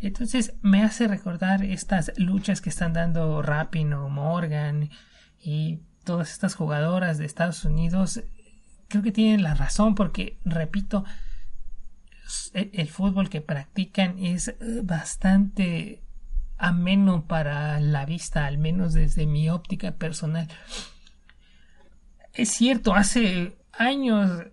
Entonces 0.00 0.54
me 0.62 0.82
hace 0.82 1.06
recordar 1.06 1.62
estas 1.62 2.10
luchas 2.16 2.60
que 2.60 2.70
están 2.70 2.92
dando 2.92 3.40
Rapino, 3.40 4.08
Morgan 4.08 4.90
y 5.40 5.78
todas 6.04 6.32
estas 6.32 6.56
jugadoras 6.56 7.18
de 7.18 7.26
Estados 7.26 7.64
Unidos. 7.64 8.20
Creo 8.92 9.02
que 9.02 9.10
tienen 9.10 9.42
la 9.42 9.54
razón 9.54 9.94
porque, 9.94 10.36
repito, 10.44 11.02
el 12.52 12.88
fútbol 12.90 13.30
que 13.30 13.40
practican 13.40 14.18
es 14.18 14.54
bastante 14.82 16.02
ameno 16.58 17.26
para 17.26 17.80
la 17.80 18.04
vista, 18.04 18.44
al 18.44 18.58
menos 18.58 18.92
desde 18.92 19.24
mi 19.24 19.48
óptica 19.48 19.92
personal. 19.92 20.46
Es 22.34 22.50
cierto, 22.50 22.94
hace 22.94 23.56
años 23.72 24.44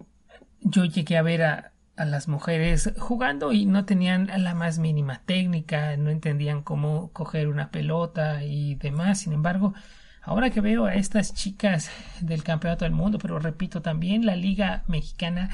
yo 0.62 0.86
llegué 0.86 1.18
a 1.18 1.22
ver 1.22 1.44
a, 1.44 1.74
las 1.98 2.30
mujeres 2.30 2.94
jugando 2.98 3.52
y 3.52 3.66
no 3.66 3.84
tenían 3.84 4.32
la 4.42 4.56
más 4.56 4.80
mínima 4.80 5.22
técnica, 5.26 5.98
no 5.98 6.12
entendían 6.12 6.64
cómo 6.64 7.12
coger 7.12 7.50
una 7.50 7.72
pelota 7.72 8.42
y 8.46 8.76
demás. 8.76 9.20
Sin 9.20 9.34
embargo, 9.34 9.74
ahora 10.22 10.50
que 10.50 10.62
veo 10.62 10.86
a 10.86 10.96
estas 10.96 11.34
chicas 11.34 11.92
del 12.22 12.44
Campeonato 12.44 12.86
del 12.86 12.94
Mundo, 12.94 13.18
pero 13.18 13.40
repito 13.40 13.82
también, 13.82 14.26
la 14.26 14.36
Liga 14.36 14.84
Mexicana 14.88 15.50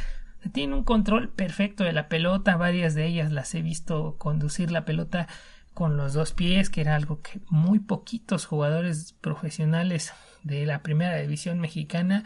tiene 0.53 0.75
un 0.75 0.83
control 0.83 1.29
perfecto 1.29 1.83
de 1.83 1.93
la 1.93 2.07
pelota, 2.07 2.55
varias 2.55 2.93
de 2.93 3.05
ellas 3.05 3.31
las 3.31 3.53
he 3.55 3.61
visto 3.61 4.15
conducir 4.17 4.71
la 4.71 4.85
pelota 4.85 5.27
con 5.73 5.97
los 5.97 6.13
dos 6.13 6.31
pies, 6.31 6.69
que 6.69 6.81
era 6.81 6.95
algo 6.95 7.21
que 7.21 7.41
muy 7.49 7.79
poquitos 7.79 8.45
jugadores 8.45 9.13
profesionales 9.19 10.13
de 10.43 10.65
la 10.65 10.81
primera 10.83 11.17
división 11.17 11.59
mexicana 11.59 12.23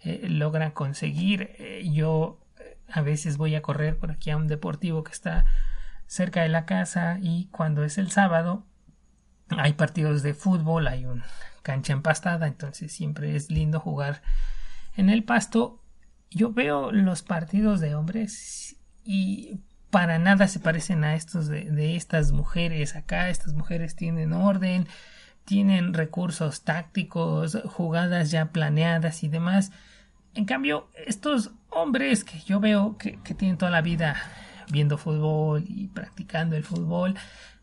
eh, 0.00 0.26
logran 0.28 0.70
conseguir. 0.70 1.50
Eh, 1.58 1.88
yo 1.92 2.38
A 2.88 3.00
veces 3.00 3.38
voy 3.38 3.54
a 3.54 3.62
correr 3.62 3.96
por 3.98 4.10
aquí 4.10 4.30
a 4.30 4.36
un 4.36 4.46
deportivo 4.48 5.02
que 5.02 5.12
está 5.12 5.46
cerca 6.06 6.42
de 6.42 6.48
la 6.48 6.66
casa 6.66 7.18
y 7.22 7.46
cuando 7.46 7.84
es 7.84 7.96
el 7.96 8.10
sábado 8.10 8.66
hay 9.48 9.72
partidos 9.72 10.22
de 10.22 10.34
fútbol, 10.34 10.86
hay 10.86 11.06
una 11.06 11.24
cancha 11.62 11.92
empastada, 11.92 12.46
entonces 12.46 12.92
siempre 12.92 13.36
es 13.36 13.50
lindo 13.50 13.80
jugar 13.80 14.22
en 14.96 15.08
el 15.10 15.24
pasto. 15.24 15.80
Yo 16.30 16.52
veo 16.52 16.92
los 16.92 17.22
partidos 17.22 17.80
de 17.80 17.94
hombres 17.94 18.76
y 19.04 19.60
para 19.90 20.18
nada 20.18 20.48
se 20.48 20.58
parecen 20.58 21.04
a 21.04 21.14
estos 21.14 21.48
de, 21.48 21.96
estas 21.96 22.32
mujeres 22.32 22.96
acá. 22.96 23.28
Estas 23.28 23.52
mujeres 23.52 23.94
tienen 23.94 24.32
orden, 24.32 24.88
tienen 25.44 25.92
recursos 25.92 26.62
tácticos, 26.62 27.58
jugadas 27.66 28.30
ya 28.30 28.46
planeadas 28.52 29.22
y 29.22 29.28
demás. 29.28 29.70
En 30.34 30.46
cambio, 30.46 30.88
estos 31.06 31.50
hombres 31.68 32.24
que 32.24 32.40
yo 32.40 32.58
veo 32.58 32.96
que, 32.96 33.20
que, 33.22 33.34
tienen 33.34 33.58
toda 33.58 33.70
la 33.70 33.82
vida 33.82 34.16
viendo 34.70 34.96
fútbol 34.96 35.64
y 35.68 35.88
practicando 35.88 36.56
el 36.56 36.64
fútbol, 36.64 37.14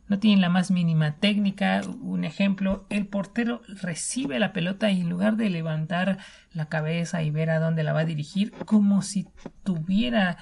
no 0.09 0.19
tienen 0.19 0.41
la 0.41 0.49
más 0.49 0.71
mínima 0.71 1.15
técnica. 1.15 1.81
Un 2.01 2.25
ejemplo, 2.25 2.85
el 2.89 3.07
portero 3.07 3.61
recibe 3.67 4.39
la 4.39 4.51
pelota 4.51 4.89
y 4.91 5.01
en 5.01 5.09
lugar 5.09 5.37
de 5.37 5.49
levantar 5.49 6.17
la 6.51 6.65
cabeza 6.65 7.21
y 7.21 7.29
ver 7.29 7.51
a 7.51 7.59
dónde 7.59 7.83
la 7.83 7.93
va 7.93 8.01
a 8.01 8.05
dirigir, 8.05 8.51
como 8.65 9.03
si 9.03 9.27
tuviera 9.63 10.37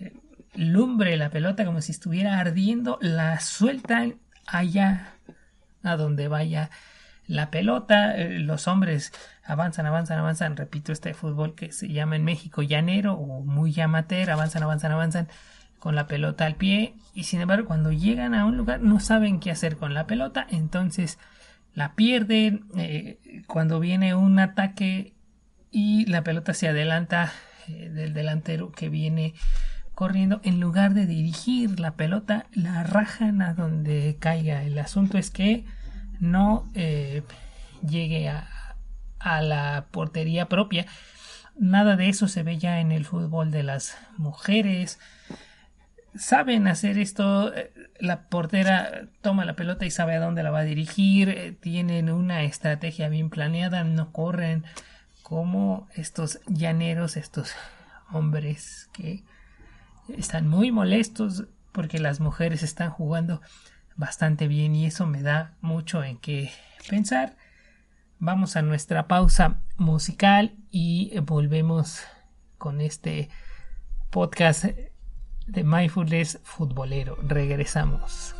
eh, 0.00 0.12
lumbre 0.54 1.16
la 1.16 1.30
pelota, 1.30 1.64
como 1.64 1.80
si 1.80 1.92
estuviera 1.92 2.40
ardiendo, 2.40 2.98
la 3.00 3.38
sueltan 3.40 4.16
allá 4.46 5.14
a 5.84 5.96
donde 5.96 6.26
vaya 6.26 6.70
la 7.28 7.50
pelota. 7.52 8.16
Eh, 8.16 8.40
los 8.40 8.66
hombres 8.66 9.12
avanzan, 9.44 9.86
avanzan, 9.86 10.18
avanzan. 10.18 10.56
Repito, 10.56 10.90
este 10.90 11.14
fútbol 11.14 11.54
que 11.54 11.70
se 11.70 11.88
llama 11.88 12.16
en 12.16 12.24
México 12.24 12.62
llanero 12.62 13.14
o 13.14 13.44
muy 13.44 13.72
llamater. 13.72 14.32
Avanzan, 14.32 14.64
avanzan, 14.64 14.90
avanzan 14.90 15.28
con 15.82 15.96
la 15.96 16.06
pelota 16.06 16.46
al 16.46 16.54
pie. 16.54 16.94
Y 17.12 17.24
sin 17.24 17.40
embargo, 17.40 17.66
cuando 17.66 17.90
llegan 17.90 18.34
a 18.34 18.44
un 18.44 18.56
lugar 18.56 18.80
no 18.82 19.00
saben 19.00 19.40
qué 19.40 19.50
hacer 19.50 19.76
con 19.76 19.94
la 19.94 20.06
pelota. 20.06 20.46
Entonces 20.48 21.18
la 21.74 21.96
pierden. 21.96 22.66
Eh, 22.76 23.42
cuando 23.48 23.80
viene 23.80 24.14
un 24.14 24.38
ataque 24.38 25.12
y 25.72 26.06
la 26.06 26.22
pelota 26.22 26.54
se 26.54 26.68
adelanta 26.68 27.32
eh, 27.66 27.88
del 27.88 28.14
delantero 28.14 28.70
que 28.70 28.90
viene 28.90 29.34
corriendo, 29.96 30.40
en 30.44 30.60
lugar 30.60 30.94
de 30.94 31.06
dirigir 31.06 31.80
la 31.80 31.96
pelota, 31.96 32.46
la 32.52 32.84
rajan 32.84 33.42
a 33.42 33.52
donde 33.52 34.16
caiga. 34.20 34.62
El 34.62 34.78
asunto 34.78 35.18
es 35.18 35.32
que 35.32 35.64
no 36.20 36.70
eh, 36.74 37.24
llegue 37.84 38.28
a, 38.28 38.76
a, 39.18 39.42
la 39.42 39.86
portería 39.90 40.48
propia. 40.48 40.86
Nada 41.58 41.96
de 41.96 42.08
eso 42.08 42.28
se 42.28 42.44
ve 42.44 42.58
ya 42.58 42.78
en 42.78 42.92
el 42.92 43.04
fútbol 43.04 43.50
de 43.50 43.64
las 43.64 43.98
mujeres. 44.16 45.00
Saben 46.14 46.68
hacer 46.68 46.98
esto. 46.98 47.54
Eh, 47.54 47.72
la 47.98 48.28
portera 48.28 49.08
toma 49.22 49.44
la 49.44 49.56
pelota 49.56 49.86
y 49.86 49.90
sabe 49.90 50.14
a 50.14 50.20
dónde 50.20 50.42
la 50.42 50.50
va 50.50 50.60
a 50.60 50.64
dirigir. 50.64 51.30
Eh, 51.30 51.52
tienen 51.52 52.10
una 52.10 52.42
estrategia 52.42 53.08
bien 53.08 53.30
planeada. 53.30 53.84
No 53.84 54.12
corren 54.12 54.64
como 55.22 55.88
estos 55.94 56.40
llaneros, 56.46 57.16
estos 57.16 57.54
hombres 58.12 58.90
que 58.92 59.24
están 60.08 60.48
muy 60.48 60.70
molestos 60.70 61.44
porque 61.72 61.98
las 61.98 62.20
mujeres 62.20 62.62
están 62.62 62.90
jugando 62.90 63.40
bastante 63.96 64.48
bien 64.48 64.74
y 64.74 64.86
eso 64.86 65.06
me 65.06 65.22
da 65.22 65.54
mucho 65.62 66.04
en 66.04 66.18
qué 66.18 66.50
pensar. 66.90 67.36
Vamos 68.18 68.56
a 68.56 68.62
nuestra 68.62 69.08
pausa 69.08 69.62
musical 69.78 70.54
y 70.70 71.18
volvemos 71.20 72.02
con 72.58 72.80
este 72.80 73.30
podcast 74.10 74.66
de 75.52 75.64
Mindfulness 75.64 76.40
Futbolero. 76.42 77.16
Regresamos. 77.22 78.34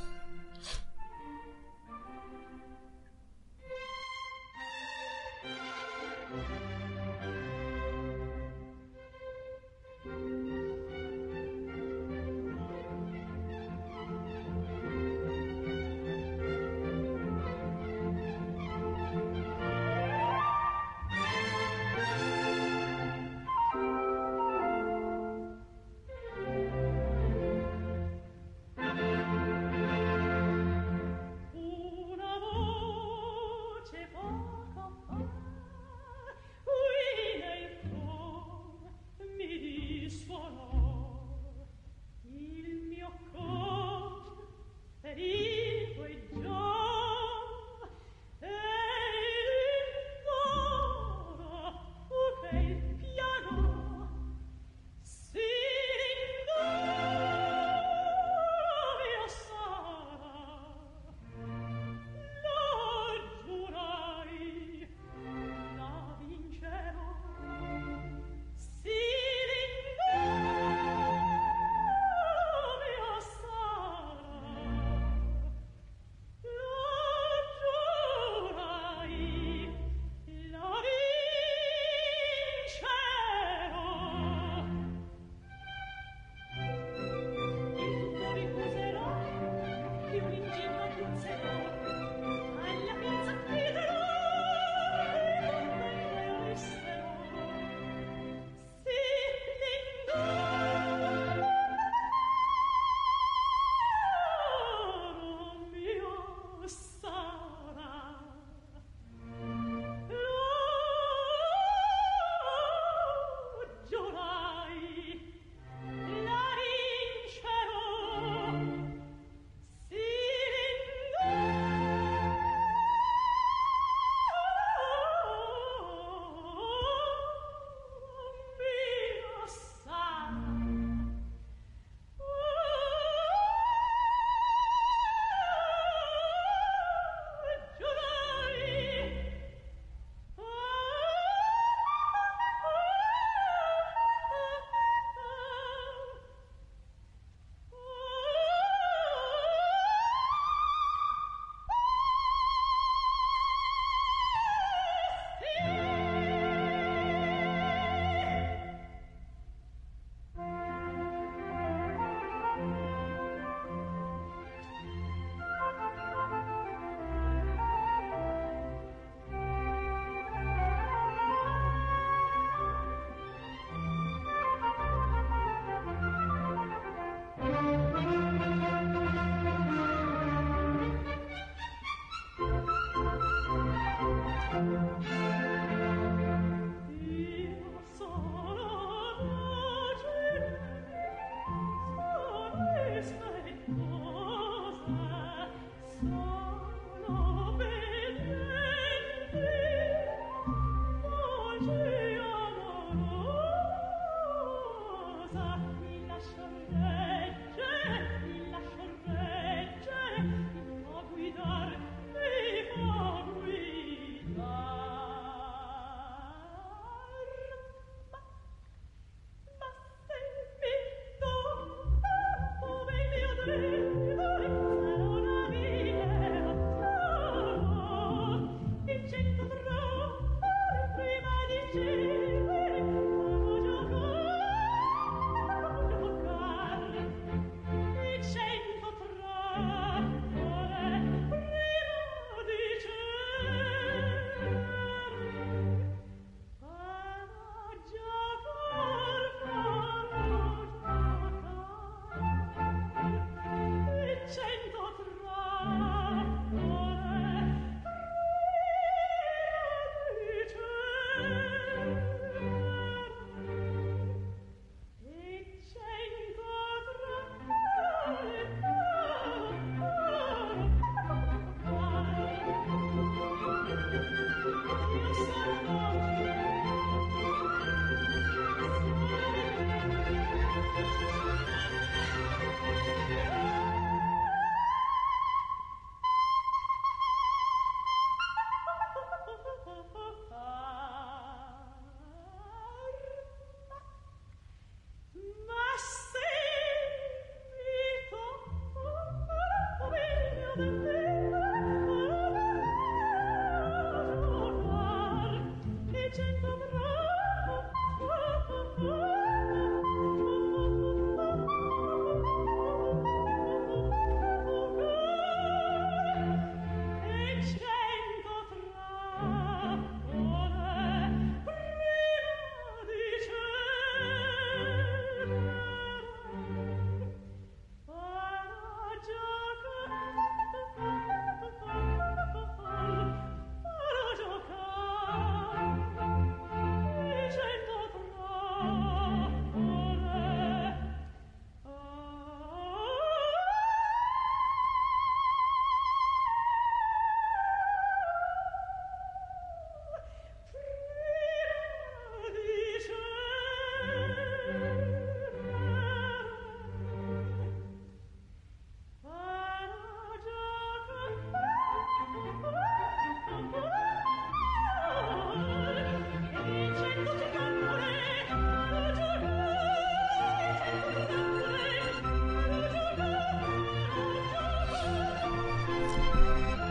Thank 306.15 306.43
you. 306.43 306.52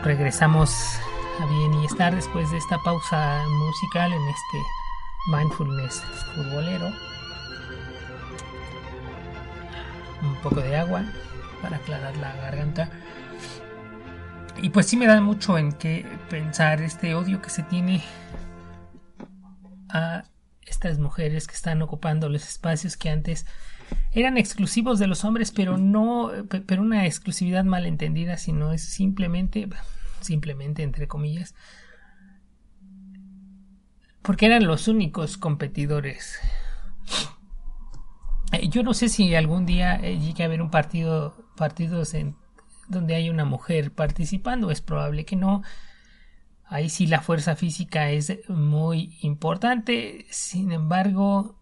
Regresamos 0.02 0.98
a 1.40 1.46
bien 1.46 1.74
y 1.74 1.86
estar 1.86 2.14
después 2.14 2.50
de 2.50 2.58
esta 2.58 2.78
pausa 2.78 3.44
musical 3.48 4.12
en 4.12 4.28
este 4.28 4.62
mindfulness 5.28 6.02
futbolero. 6.34 6.92
Un 10.22 10.34
poco 10.42 10.60
de 10.60 10.76
agua 10.76 11.04
para 11.60 11.76
aclarar 11.76 12.16
la 12.16 12.34
garganta. 12.36 12.90
Y 14.60 14.70
pues 14.70 14.86
sí 14.86 14.96
me 14.96 15.06
da 15.06 15.20
mucho 15.20 15.56
en 15.56 15.72
qué 15.72 16.06
pensar 16.28 16.82
este 16.82 17.14
odio 17.14 17.40
que 17.40 17.50
se 17.50 17.62
tiene 17.62 18.02
a 19.88 20.24
estas 20.62 20.98
mujeres 20.98 21.46
que 21.46 21.54
están 21.54 21.80
ocupando 21.82 22.28
los 22.28 22.42
espacios 22.42 22.96
que 22.96 23.10
antes 23.10 23.46
eran 24.12 24.36
exclusivos 24.36 24.98
de 24.98 25.06
los 25.06 25.24
hombres, 25.24 25.50
pero 25.50 25.78
no, 25.78 26.30
pero 26.66 26.82
una 26.82 27.06
exclusividad 27.06 27.64
malentendida, 27.64 28.36
sino 28.36 28.72
es 28.72 28.82
simplemente, 28.82 29.68
simplemente 30.20 30.82
entre 30.82 31.08
comillas, 31.08 31.54
porque 34.20 34.46
eran 34.46 34.66
los 34.66 34.86
únicos 34.86 35.38
competidores. 35.38 36.38
Eh, 38.52 38.68
yo 38.68 38.82
no 38.82 38.92
sé 38.92 39.08
si 39.08 39.34
algún 39.34 39.64
día 39.64 39.96
eh, 39.96 40.18
llegue 40.18 40.42
a 40.42 40.46
haber 40.46 40.60
un 40.60 40.70
partido, 40.70 41.48
partidos 41.56 42.12
en 42.12 42.36
donde 42.88 43.14
hay 43.14 43.30
una 43.30 43.46
mujer 43.46 43.92
participando, 43.92 44.70
es 44.70 44.82
probable 44.82 45.24
que 45.24 45.36
no. 45.36 45.62
Ahí 46.66 46.90
sí 46.90 47.06
la 47.06 47.22
fuerza 47.22 47.56
física 47.56 48.10
es 48.10 48.38
muy 48.48 49.16
importante, 49.22 50.26
sin 50.30 50.72
embargo, 50.72 51.61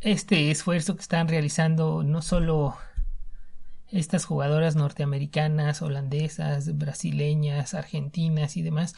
este 0.00 0.50
esfuerzo 0.50 0.94
que 0.94 1.02
están 1.02 1.28
realizando 1.28 2.02
no 2.02 2.22
solo 2.22 2.76
estas 3.88 4.24
jugadoras 4.24 4.76
norteamericanas, 4.76 5.82
holandesas, 5.82 6.78
brasileñas, 6.78 7.74
argentinas 7.74 8.56
y 8.56 8.62
demás, 8.62 8.94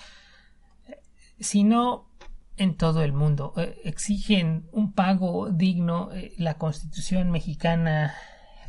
sino 1.40 2.10
en 2.56 2.76
todo 2.76 3.02
el 3.02 3.12
mundo. 3.12 3.54
Eh, 3.56 3.80
exigen 3.84 4.68
un 4.72 4.92
pago 4.92 5.50
digno, 5.50 6.12
eh, 6.12 6.34
la 6.36 6.54
constitución 6.54 7.30
mexicana 7.30 8.14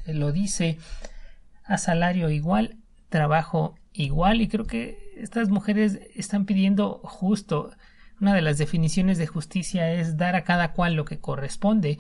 lo 0.06 0.32
dice, 0.32 0.78
a 1.65 1.78
salario 1.78 2.30
igual, 2.30 2.78
trabajo 3.10 3.76
igual 3.93 4.41
y 4.41 4.48
creo 4.48 4.65
que 4.65 4.98
estas 5.17 5.50
mujeres 5.50 6.00
están 6.15 6.46
pidiendo 6.46 7.00
justo. 7.04 7.72
Una 8.19 8.34
de 8.34 8.41
las 8.41 8.58
definiciones 8.58 9.17
de 9.17 9.28
justicia 9.28 9.91
es 9.91 10.17
dar 10.17 10.36
a 10.36 10.43
cada 10.43 10.74
cual 10.74 10.93
lo 10.93 11.06
que 11.06 11.19
corresponde 11.19 12.00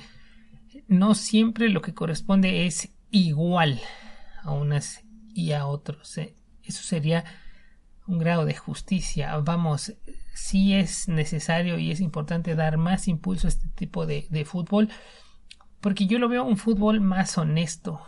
no 0.87 1.15
siempre 1.15 1.69
lo 1.69 1.81
que 1.81 1.93
corresponde 1.93 2.65
es 2.65 2.89
igual 3.11 3.79
a 4.43 4.51
unas 4.51 5.03
y 5.33 5.51
a 5.53 5.65
otros. 5.65 6.17
¿eh? 6.17 6.35
Eso 6.63 6.83
sería 6.83 7.23
un 8.07 8.19
grado 8.19 8.45
de 8.45 8.55
justicia. 8.55 9.37
Vamos, 9.37 9.93
sí 10.33 10.73
es 10.73 11.07
necesario 11.07 11.77
y 11.77 11.91
es 11.91 12.01
importante 12.01 12.55
dar 12.55 12.77
más 12.77 13.07
impulso 13.07 13.47
a 13.47 13.49
este 13.49 13.67
tipo 13.69 14.05
de, 14.05 14.27
de 14.29 14.45
fútbol, 14.45 14.89
porque 15.79 16.05
yo 16.05 16.19
lo 16.19 16.29
veo 16.29 16.43
un 16.43 16.57
fútbol 16.57 17.01
más 17.01 17.37
honesto. 17.37 18.01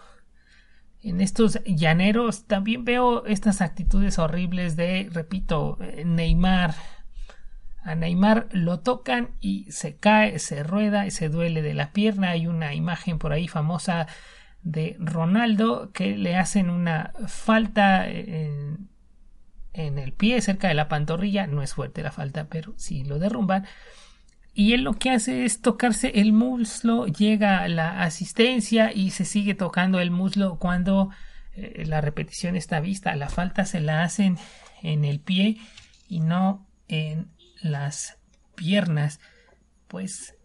En 1.01 1.21
estos 1.21 1.59
llaneros 1.65 2.45
también 2.45 2.83
veo 2.83 3.25
estas 3.25 3.61
actitudes 3.61 4.17
horribles 4.17 4.75
de, 4.75 5.07
repito, 5.11 5.77
Neymar, 6.03 6.73
a 7.85 7.93
Neymar 7.93 8.47
lo 8.51 8.79
tocan 8.79 9.29
y 9.39 9.71
se 9.71 9.95
cae, 9.95 10.39
se 10.39 10.63
rueda 10.63 11.07
se 11.11 11.29
duele 11.29 11.61
de 11.61 11.75
la 11.75 11.91
pierna. 11.91 12.31
Hay 12.31 12.47
una 12.47 12.73
imagen 12.73 13.19
por 13.19 13.31
ahí 13.31 13.47
famosa 13.47 14.07
de 14.63 14.97
Ronaldo 14.99 15.91
que 15.93 16.17
le 16.17 16.35
hacen 16.35 16.71
una 16.71 17.13
falta 17.27 18.09
en, 18.09 18.89
el 19.73 20.13
pie 20.13 20.41
cerca 20.41 20.67
de 20.67 20.73
la 20.73 20.87
pantorrilla. 20.89 21.45
No 21.45 21.61
es 21.61 21.75
fuerte 21.75 22.01
la 22.01 22.11
falta, 22.11 22.45
pero 22.45 22.73
sí 22.75 23.03
lo 23.03 23.19
derrumban. 23.19 23.65
Y 24.55 24.73
él 24.73 24.81
lo 24.81 24.93
que 24.93 25.11
hace 25.11 25.45
es 25.45 25.61
tocarse 25.61 26.13
el 26.15 26.33
muslo, 26.33 27.05
llega 27.05 27.67
la 27.67 28.01
asistencia 28.01 28.91
y 28.91 29.11
se 29.11 29.25
sigue 29.25 29.53
tocando 29.53 29.99
el 29.99 30.09
muslo 30.09 30.57
cuando 30.57 31.11
eh, 31.53 31.83
la 31.85 32.01
repetición 32.01 32.55
está 32.55 32.79
vista. 32.79 33.15
La 33.15 33.29
falta 33.29 33.63
se 33.63 33.79
la 33.79 34.01
hacen 34.01 34.39
en 34.81 35.05
el 35.05 35.19
pie 35.19 35.57
y 36.07 36.21
no 36.21 36.65
en 36.87 37.34
las 37.65 38.17
piernas, 38.55 39.19
pues 39.87 40.35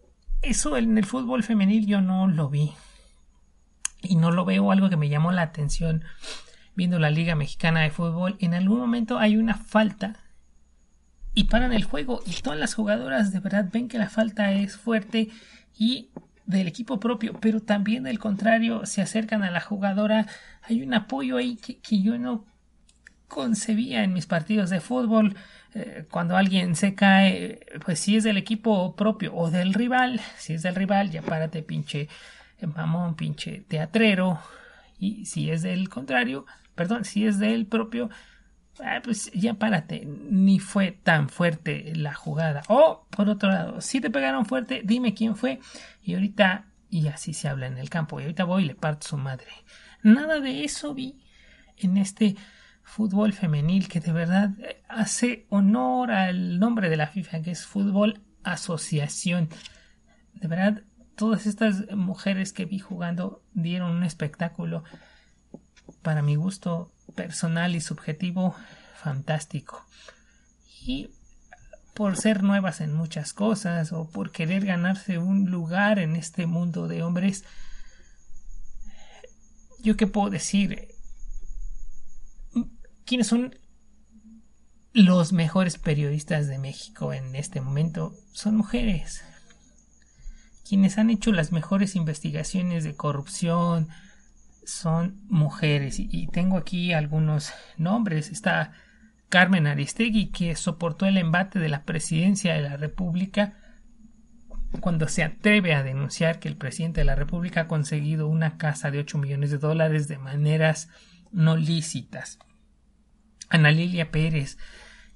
eso 0.41 0.75
en 0.77 0.97
el 0.97 1.05
fútbol 1.05 1.43
femenil 1.43 1.85
yo 1.85 2.01
no 2.01 2.27
lo 2.27 2.49
vi. 2.49 2.73
Y 4.01 4.15
no 4.15 4.31
lo 4.31 4.45
veo 4.45 4.71
algo 4.71 4.89
que 4.89 4.97
me 4.97 5.09
llamó 5.09 5.31
la 5.31 5.43
atención 5.43 6.03
viendo 6.75 6.97
la 6.97 7.11
Liga 7.11 7.35
Mexicana 7.35 7.81
de 7.81 7.91
Fútbol. 7.91 8.35
En 8.39 8.55
algún 8.55 8.79
momento 8.79 9.19
hay 9.19 9.37
una 9.37 9.53
falta 9.53 10.15
y 11.33 11.45
paran 11.45 11.71
el 11.71 11.83
juego 11.83 12.21
y 12.25 12.41
todas 12.41 12.59
las 12.59 12.73
jugadoras 12.73 13.31
de 13.31 13.39
verdad 13.39 13.69
ven 13.71 13.87
que 13.87 13.99
la 13.99 14.09
falta 14.09 14.51
es 14.51 14.75
fuerte 14.75 15.29
y 15.77 16.09
del 16.45 16.67
equipo 16.67 16.99
propio, 16.99 17.33
pero 17.39 17.61
también 17.61 18.03
del 18.03 18.19
contrario 18.19 18.85
se 18.85 19.01
acercan 19.01 19.43
a 19.43 19.51
la 19.51 19.61
jugadora. 19.61 20.25
Hay 20.63 20.81
un 20.81 20.93
apoyo 20.93 21.37
ahí 21.37 21.55
que, 21.55 21.77
que 21.79 22.01
yo 22.01 22.17
no 22.17 22.45
concebía 23.27 24.03
en 24.03 24.13
mis 24.13 24.25
partidos 24.25 24.69
de 24.69 24.81
fútbol. 24.81 25.35
Eh, 25.73 26.05
cuando 26.11 26.35
alguien 26.35 26.75
se 26.75 26.95
cae, 26.95 27.65
pues 27.85 27.99
si 27.99 28.17
es 28.17 28.23
del 28.23 28.37
equipo 28.37 28.95
propio 28.95 29.33
o 29.33 29.49
del 29.49 29.73
rival, 29.73 30.19
si 30.37 30.53
es 30.53 30.63
del 30.63 30.75
rival, 30.75 31.11
ya 31.11 31.21
párate 31.21 31.63
pinche 31.63 32.09
mamón, 32.75 33.15
pinche 33.15 33.63
teatrero, 33.67 34.39
y 34.99 35.25
si 35.25 35.49
es 35.49 35.61
del 35.61 35.89
contrario, 35.89 36.45
perdón, 36.75 37.05
si 37.05 37.25
es 37.25 37.39
del 37.39 37.65
propio, 37.65 38.09
ah, 38.83 38.99
pues 39.03 39.31
ya 39.33 39.53
párate, 39.53 40.05
ni 40.05 40.59
fue 40.59 40.91
tan 40.91 41.29
fuerte 41.29 41.93
la 41.95 42.13
jugada. 42.13 42.63
O, 42.67 43.07
por 43.09 43.29
otro 43.29 43.49
lado, 43.49 43.81
si 43.81 44.01
te 44.01 44.09
pegaron 44.09 44.45
fuerte, 44.45 44.81
dime 44.83 45.13
quién 45.13 45.35
fue, 45.35 45.59
y 46.03 46.13
ahorita, 46.13 46.65
y 46.89 47.07
así 47.07 47.33
se 47.33 47.47
habla 47.47 47.67
en 47.67 47.77
el 47.77 47.89
campo, 47.89 48.19
y 48.19 48.23
ahorita 48.23 48.43
voy 48.43 48.63
y 48.63 48.67
le 48.67 48.75
parto 48.75 49.07
su 49.07 49.17
madre. 49.17 49.47
Nada 50.03 50.39
de 50.39 50.63
eso 50.65 50.93
vi 50.93 51.23
en 51.77 51.97
este 51.97 52.35
fútbol 52.83 53.33
femenil 53.33 53.87
que 53.87 53.99
de 53.99 54.11
verdad 54.11 54.51
hace 54.89 55.45
honor 55.49 56.11
al 56.11 56.59
nombre 56.59 56.89
de 56.89 56.97
la 56.97 57.07
FIFA, 57.07 57.41
que 57.41 57.51
es 57.51 57.65
Fútbol 57.65 58.21
Asociación. 58.43 59.49
De 60.33 60.47
verdad, 60.47 60.83
todas 61.15 61.45
estas 61.45 61.89
mujeres 61.95 62.53
que 62.53 62.65
vi 62.65 62.79
jugando 62.79 63.43
dieron 63.53 63.91
un 63.91 64.03
espectáculo, 64.03 64.83
para 66.01 66.21
mi 66.21 66.35
gusto 66.35 66.91
personal 67.15 67.75
y 67.75 67.81
subjetivo, 67.81 68.55
fantástico. 68.95 69.85
Y 70.85 71.11
por 71.93 72.17
ser 72.17 72.43
nuevas 72.43 72.81
en 72.81 72.93
muchas 72.93 73.33
cosas 73.33 73.91
o 73.91 74.09
por 74.09 74.31
querer 74.31 74.65
ganarse 74.65 75.17
un 75.17 75.51
lugar 75.51 75.99
en 75.99 76.15
este 76.15 76.45
mundo 76.45 76.87
de 76.87 77.03
hombres, 77.03 77.43
yo 79.79 79.97
qué 79.97 80.07
puedo 80.07 80.29
decir, 80.29 80.90
¿Quiénes 83.11 83.27
son 83.27 83.53
los 84.93 85.33
mejores 85.33 85.77
periodistas 85.77 86.47
de 86.47 86.57
México 86.57 87.11
en 87.11 87.35
este 87.35 87.59
momento? 87.59 88.13
Son 88.31 88.55
mujeres. 88.55 89.21
Quienes 90.65 90.97
han 90.97 91.09
hecho 91.09 91.33
las 91.33 91.51
mejores 91.51 91.97
investigaciones 91.97 92.85
de 92.85 92.95
corrupción 92.95 93.89
son 94.63 95.19
mujeres. 95.27 95.99
Y, 95.99 96.27
tengo 96.27 96.55
aquí 96.55 96.93
algunos 96.93 97.51
nombres. 97.75 98.29
Está 98.29 98.71
Carmen 99.27 99.67
Aristegui, 99.67 100.31
que 100.31 100.55
soportó 100.55 101.05
el 101.05 101.17
embate 101.17 101.59
de 101.59 101.67
la 101.67 101.83
presidencia 101.83 102.53
de 102.53 102.61
la 102.61 102.77
República 102.77 103.57
cuando 104.79 105.09
se 105.09 105.23
atreve 105.23 105.73
a 105.73 105.83
denunciar 105.83 106.39
que 106.39 106.47
el 106.47 106.55
presidente 106.55 107.01
de 107.01 107.05
la 107.07 107.15
República 107.15 107.63
ha 107.63 107.67
conseguido 107.67 108.29
una 108.29 108.57
casa 108.57 108.89
de 108.89 108.99
8 108.99 109.17
millones 109.17 109.51
de 109.51 109.57
dólares 109.57 110.07
de 110.07 110.17
maneras 110.17 110.87
no 111.33 111.57
lícitas. 111.57 112.39
Ana 113.51 113.71
Lilia 113.71 114.11
Pérez, 114.11 114.57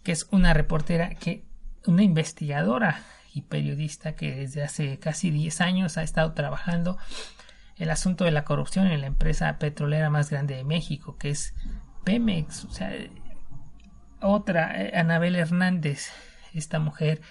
que 0.03 0.11
es 0.11 0.27
una 0.31 0.53
reportera 0.53 1.15
que, 1.15 1.45
una 1.87 2.03
investigadora 2.03 3.01
y 3.33 3.41
periodista 3.41 4.15
que 4.15 4.35
desde 4.35 4.63
hace 4.63 4.99
casi 4.99 5.31
10 5.31 5.61
años 5.61 5.97
ha 5.97 6.03
estado 6.03 6.33
trabajando 6.33 6.97
el 7.77 7.89
asunto 7.89 8.25
de 8.25 8.31
la 8.31 8.43
corrupción 8.43 8.87
en 8.87 9.01
la 9.01 9.07
empresa 9.07 9.57
petrolera 9.57 10.09
más 10.09 10.29
grande 10.29 10.55
de 10.55 10.63
México, 10.63 11.17
que 11.17 11.29
es 11.29 11.53
Pemex. 12.03 12.65
O 12.65 12.71
sea, 12.71 12.91
otra, 14.21 14.81
eh, 14.81 14.97
Anabel 14.97 15.35
Hernández, 15.35 16.11
esta 16.53 16.79
mujer 16.79 17.21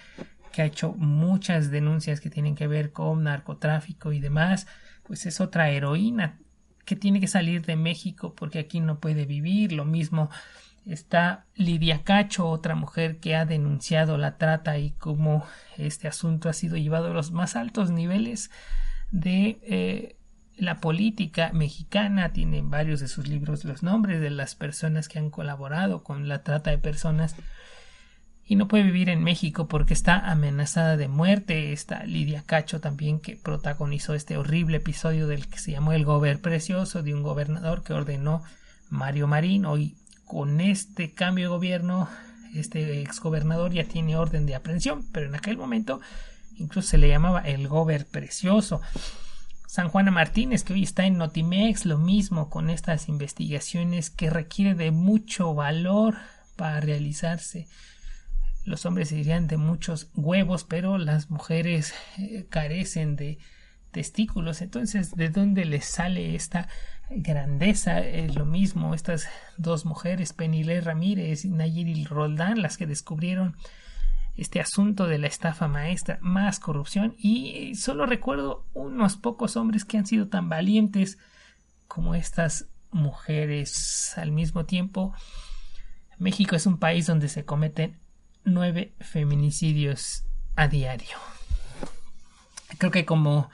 que 0.51 0.61
ha 0.61 0.65
hecho 0.65 0.93
muchas 0.93 1.69
denuncias 1.71 2.21
que 2.21 2.29
tienen 2.29 2.55
que 2.55 2.67
ver 2.67 2.93
con 2.93 3.23
narcotráfico 3.23 4.13
y 4.13 4.19
demás, 4.19 4.67
pues 5.03 5.25
es 5.25 5.41
otra 5.41 5.69
heroína 5.69 6.39
que 6.85 6.95
tiene 6.95 7.19
que 7.19 7.27
salir 7.27 7.65
de 7.65 7.75
México 7.75 8.35
porque 8.35 8.59
aquí 8.59 8.79
no 8.79 8.99
puede 8.99 9.25
vivir. 9.25 9.71
Lo 9.71 9.85
mismo 9.85 10.29
está 10.85 11.45
Lidia 11.55 12.03
Cacho, 12.03 12.47
otra 12.47 12.75
mujer 12.75 13.19
que 13.19 13.35
ha 13.35 13.45
denunciado 13.45 14.17
la 14.17 14.37
trata 14.37 14.77
y 14.77 14.91
cómo 14.91 15.45
este 15.77 16.07
asunto 16.07 16.49
ha 16.49 16.53
sido 16.53 16.77
llevado 16.77 17.07
a 17.07 17.13
los 17.13 17.31
más 17.31 17.55
altos 17.55 17.91
niveles 17.91 18.51
de 19.11 19.59
eh, 19.63 20.15
la 20.57 20.79
política 20.79 21.51
mexicana, 21.53 22.31
tiene 22.31 22.59
en 22.59 22.69
varios 22.69 22.99
de 22.99 23.07
sus 23.07 23.27
libros 23.27 23.65
los 23.65 23.83
nombres 23.83 24.21
de 24.21 24.29
las 24.29 24.55
personas 24.55 25.09
que 25.09 25.19
han 25.19 25.29
colaborado 25.29 26.03
con 26.03 26.27
la 26.27 26.43
trata 26.43 26.71
de 26.71 26.77
personas 26.77 27.35
y 28.47 28.55
no 28.55 28.67
puede 28.67 28.83
vivir 28.83 29.09
en 29.09 29.23
México 29.23 29.67
porque 29.67 29.95
está 29.95 30.19
amenazada 30.19 30.97
de 30.97 31.07
muerte. 31.07 31.73
Está 31.73 32.03
Lidia 32.03 32.43
Cacho 32.45 32.79
también 32.79 33.19
que 33.19 33.35
protagonizó 33.35 34.13
este 34.13 34.37
horrible 34.37 34.77
episodio 34.77 35.25
del 35.27 35.47
que 35.47 35.57
se 35.57 35.71
llamó 35.71 35.93
El 35.93 36.05
Gober 36.05 36.39
Precioso 36.39 37.01
de 37.01 37.15
un 37.15 37.23
gobernador 37.23 37.83
que 37.83 37.93
ordenó 37.93 38.43
Mario 38.91 39.25
Marín. 39.25 39.65
Hoy 39.65 39.95
con 40.25 40.61
este 40.61 41.13
cambio 41.13 41.45
de 41.45 41.49
gobierno 41.49 42.09
este 42.53 43.01
exgobernador 43.01 43.73
ya 43.73 43.83
tiene 43.83 44.15
orden 44.15 44.45
de 44.45 44.55
aprehensión, 44.55 45.05
pero 45.11 45.27
en 45.27 45.35
aquel 45.35 45.57
momento 45.57 45.99
incluso 46.57 46.89
se 46.89 46.97
le 46.97 47.09
llamaba 47.09 47.41
el 47.41 47.67
Gober 47.67 48.05
Precioso. 48.05 48.81
San 49.67 49.89
Juana 49.89 50.11
Martínez, 50.11 50.63
que 50.63 50.73
hoy 50.73 50.83
está 50.83 51.05
en 51.05 51.17
Notimex, 51.17 51.85
lo 51.85 51.97
mismo 51.97 52.49
con 52.49 52.69
estas 52.69 53.09
investigaciones 53.09 54.09
que 54.09 54.29
requiere 54.29 54.73
de 54.73 54.91
mucho 54.91 55.53
valor 55.53 56.15
para 56.55 56.79
realizarse. 56.79 57.67
Los 58.63 58.85
hombres 58.85 59.09
dirían 59.09 59.47
de 59.47 59.57
muchos 59.57 60.07
huevos, 60.15 60.63
pero 60.63 60.97
las 60.97 61.29
mujeres 61.29 61.93
eh, 62.17 62.45
carecen 62.49 63.17
de 63.17 63.37
testículos. 63.91 64.61
Entonces, 64.61 65.13
¿de 65.15 65.29
dónde 65.29 65.65
les 65.65 65.85
sale 65.85 66.35
esta 66.35 66.69
grandeza? 67.09 67.99
Es 67.99 68.35
lo 68.35 68.45
mismo, 68.45 68.93
estas 68.93 69.27
dos 69.57 69.85
mujeres, 69.85 70.33
Penilé 70.33 70.81
Ramírez 70.81 71.45
y 71.45 71.49
Nayiril 71.49 72.05
Roldán, 72.05 72.61
las 72.61 72.77
que 72.77 72.87
descubrieron 72.87 73.55
este 74.35 74.59
asunto 74.59 75.07
de 75.07 75.17
la 75.17 75.27
estafa 75.27 75.67
maestra, 75.67 76.17
más 76.21 76.59
corrupción 76.59 77.15
y 77.17 77.75
solo 77.75 78.05
recuerdo 78.05 78.65
unos 78.73 79.15
pocos 79.15 79.55
hombres 79.55 79.85
que 79.85 79.97
han 79.97 80.05
sido 80.05 80.27
tan 80.27 80.49
valientes 80.49 81.17
como 81.87 82.15
estas 82.15 82.67
mujeres 82.91 84.13
al 84.17 84.31
mismo 84.31 84.65
tiempo. 84.65 85.13
México 86.17 86.55
es 86.55 86.65
un 86.65 86.79
país 86.79 87.05
donde 87.05 87.29
se 87.29 87.45
cometen 87.45 87.99
nueve 88.43 88.93
feminicidios 88.99 90.25
a 90.55 90.67
diario. 90.67 91.17
Creo 92.77 92.91
que 92.91 93.05
como 93.05 93.49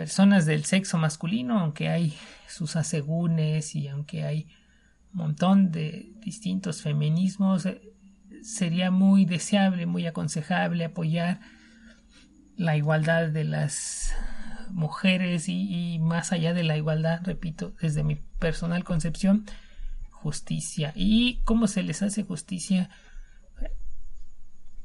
personas 0.00 0.46
del 0.46 0.64
sexo 0.64 0.96
masculino, 0.96 1.60
aunque 1.60 1.90
hay 1.90 2.16
sus 2.48 2.74
asegúnes 2.74 3.74
y 3.74 3.86
aunque 3.86 4.24
hay 4.24 4.48
un 5.12 5.18
montón 5.18 5.72
de 5.72 6.14
distintos 6.24 6.80
feminismos, 6.80 7.68
sería 8.40 8.90
muy 8.90 9.26
deseable, 9.26 9.84
muy 9.84 10.06
aconsejable 10.06 10.86
apoyar 10.86 11.40
la 12.56 12.78
igualdad 12.78 13.28
de 13.28 13.44
las 13.44 14.14
mujeres 14.70 15.50
y, 15.50 15.98
más 16.00 16.32
allá 16.32 16.54
de 16.54 16.64
la 16.64 16.78
igualdad, 16.78 17.20
repito, 17.22 17.74
desde 17.78 18.02
mi 18.02 18.14
personal 18.14 18.84
concepción, 18.84 19.44
justicia. 20.10 20.94
¿Y 20.96 21.42
cómo 21.44 21.66
se 21.66 21.82
les 21.82 22.00
hace 22.00 22.22
justicia? 22.22 22.88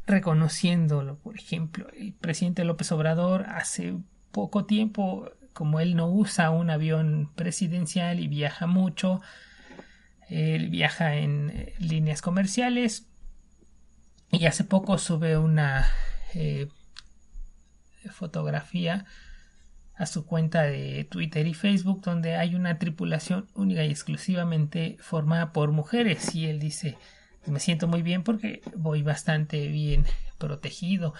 Reconociéndolo, 0.06 1.19
por 1.19 1.38
ejemplo, 1.38 1.88
el 1.97 2.12
presidente 2.12 2.65
López 2.65 2.91
Obrador 2.91 3.45
hace 3.47 3.95
poco 4.36 4.65
tiempo, 4.65 5.32
como 5.54 5.80
él 5.80 5.95
no 5.95 6.10
usa 6.10 6.50
un 6.50 6.69
avión 6.69 7.32
presidencial 7.36 8.19
y 8.19 8.28
viaja 8.28 8.67
mucho, 8.67 9.21
él 10.28 10.69
viaja 10.69 11.15
en 11.15 11.71
líneas 11.80 12.21
comerciales, 12.21 13.08
y 14.32 14.45
hace 14.45 14.65
poco 14.65 14.98
sube 14.98 15.38
una 15.38 15.88
eh, 16.34 16.67
fotografía 18.12 19.06
a 19.95 20.06
su 20.06 20.26
cuenta 20.26 20.63
de 20.63 21.06
Twitter 21.06 21.48
y 21.48 21.54
Facebook 21.54 22.02
donde 22.02 22.36
hay 22.36 22.56
una 22.56 22.78
tripulación 22.78 23.48
única 23.54 23.86
y 23.86 23.91
exclusivamente 23.91 24.98
formada 25.00 25.54
por 25.54 25.71
mujeres 25.71 26.36
y 26.36 26.48
él 26.48 26.60
dice 26.60 26.98
me 27.45 27.62
siento 27.62 27.88
muy 27.88 28.02
bien 28.02 28.24
porque 28.24 28.62
voy 28.76 29.04
bastante 29.04 29.67
bien 29.69 30.06
protegido. 30.38 31.13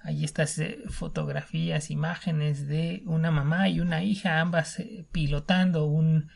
Hay 0.00 0.24
estas 0.24 0.58
eh, 0.58 0.80
fotografías, 0.88 1.90
imágenes 1.90 2.68
de 2.68 3.02
una 3.06 3.30
mamá 3.30 3.68
y 3.68 3.80
una 3.80 4.02
hija, 4.02 4.40
ambas 4.40 4.78
eh, 4.78 5.04
pilotando 5.10 5.86
un 5.86 6.30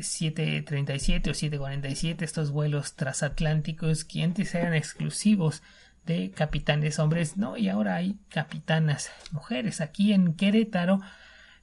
737 0.00 1.30
o 1.30 1.34
747, 1.34 2.24
estos 2.24 2.50
vuelos 2.50 2.94
transatlánticos 2.94 4.04
que 4.04 4.22
antes 4.22 4.54
eran 4.54 4.74
exclusivos 4.74 5.62
de 6.06 6.30
capitanes 6.30 6.98
hombres, 6.98 7.36
no, 7.36 7.56
y 7.56 7.68
ahora 7.68 7.96
hay 7.96 8.16
capitanas 8.28 9.10
mujeres. 9.30 9.80
Aquí 9.80 10.12
en 10.12 10.34
Querétaro, 10.34 11.00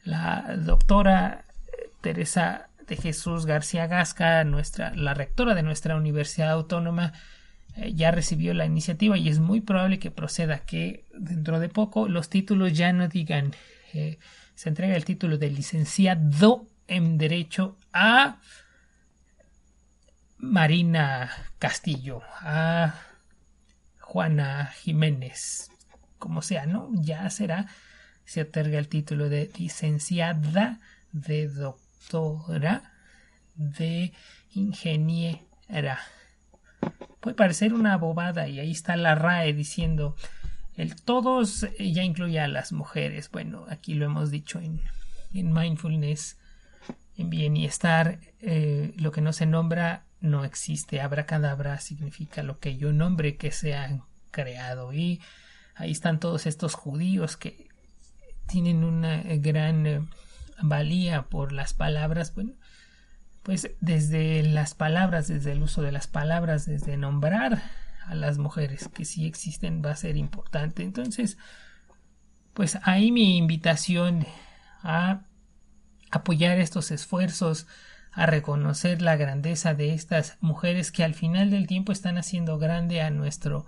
la 0.04 0.56
doctora 0.58 1.46
eh, 1.68 1.92
Teresa 2.02 2.70
de 2.88 2.96
Jesús 2.96 3.46
García 3.46 3.88
Gasca, 3.88 4.44
nuestra, 4.44 4.96
la 4.96 5.14
rectora 5.14 5.56
de 5.56 5.64
nuestra 5.64 5.96
Universidad 5.96 6.52
Autónoma, 6.52 7.14
eh, 7.80 7.94
ya 7.94 8.12
recibió 8.12 8.54
la 8.54 8.66
iniciativa 8.66 9.18
y 9.18 9.30
es 9.30 9.40
muy 9.40 9.62
probable 9.62 10.00
que 10.00 10.12
proceda 10.12 10.60
que 10.60 11.06
dentro 11.14 11.60
de 11.60 11.70
poco 11.70 12.08
los 12.08 12.30
títulos 12.30 12.74
ya 12.74 12.92
no 12.94 13.08
digan 13.08 13.54
eh, 13.94 14.20
se 14.56 14.70
entrega 14.70 14.96
el 14.96 15.06
título 15.06 15.38
de 15.38 15.50
licenciado 15.50 16.68
en 16.88 17.18
Derecho 17.18 17.78
a 17.94 18.40
Marina 20.38 21.32
Castillo, 21.60 22.22
a 22.42 22.96
Juana 24.00 24.68
Jiménez, 24.68 25.70
como 26.18 26.42
sea, 26.42 26.66
¿no? 26.66 26.90
Ya 26.94 27.30
será, 27.30 27.68
se 28.26 28.42
otorga 28.42 28.80
el 28.80 28.88
título 28.88 29.30
de 29.30 29.52
licenciada, 29.58 30.80
de 31.12 31.48
doctora, 31.48 32.94
de 33.56 34.14
ingeniera. 34.52 36.00
Puede 37.20 37.36
parecer 37.36 37.74
una 37.74 37.98
bobada 37.98 38.48
y 38.48 38.60
ahí 38.60 38.72
está 38.72 38.96
la 38.96 39.16
RAE 39.16 39.54
diciendo 39.54 40.16
el 40.76 40.96
todos 40.96 41.68
ya 41.78 42.04
incluye 42.04 42.40
a 42.40 42.48
las 42.48 42.72
mujeres. 42.72 43.30
Bueno, 43.30 43.66
aquí 43.70 43.94
lo 43.94 44.06
hemos 44.06 44.32
dicho 44.32 44.60
en, 44.60 44.82
en 45.34 45.52
mindfulness 45.52 46.38
en 47.20 47.30
bienestar, 47.30 48.20
eh, 48.42 48.94
lo 48.96 49.12
que 49.12 49.20
no 49.20 49.34
se 49.34 49.46
nombra 49.46 50.06
no 50.22 50.46
existe. 50.46 51.02
Abracadabra 51.02 51.78
significa 51.80 52.44
lo 52.44 52.60
que 52.60 52.78
yo 52.78 52.94
nombre 52.94 53.36
que 53.36 53.52
se 53.52 53.76
han 53.76 54.04
creado. 54.32 54.94
Y 54.94 55.20
ahí 55.76 55.92
están 55.92 56.22
todos 56.22 56.46
estos 56.46 56.76
judíos 56.76 57.36
que 57.36 57.68
tienen 58.48 58.86
una 58.86 59.22
gran 59.24 59.86
eh, 59.86 60.02
valía 60.62 61.24
por 61.24 61.52
las 61.52 61.74
palabras. 61.74 62.34
Bueno, 62.34 62.54
pues 63.50 63.72
desde 63.82 64.44
las 64.44 64.76
palabras, 64.76 65.28
desde 65.28 65.54
el 65.54 65.64
uso 65.64 65.82
de 65.82 65.92
las 65.92 66.06
palabras, 66.06 66.68
desde 66.68 66.98
nombrar 66.98 67.64
a 68.06 68.14
las 68.14 68.38
mujeres 68.38 68.88
que 68.90 69.06
sí 69.06 69.26
existen 69.26 69.82
va 69.84 69.90
a 69.90 69.96
ser 69.96 70.18
importante. 70.18 70.84
Entonces, 70.84 71.36
pues 72.54 72.78
ahí 72.84 73.12
mi 73.12 73.38
invitación 73.38 74.28
a 74.84 75.22
apoyar 76.12 76.60
estos 76.60 76.92
esfuerzos, 76.92 77.66
a 78.12 78.28
reconocer 78.28 79.02
la 79.02 79.16
grandeza 79.16 79.74
de 79.74 79.96
estas 79.96 80.38
mujeres 80.42 80.92
que 80.92 81.04
al 81.04 81.16
final 81.16 81.50
del 81.50 81.66
tiempo 81.66 81.92
están 81.92 82.20
haciendo 82.20 82.60
grande 82.60 83.02
a 83.02 83.10
nuestro 83.10 83.66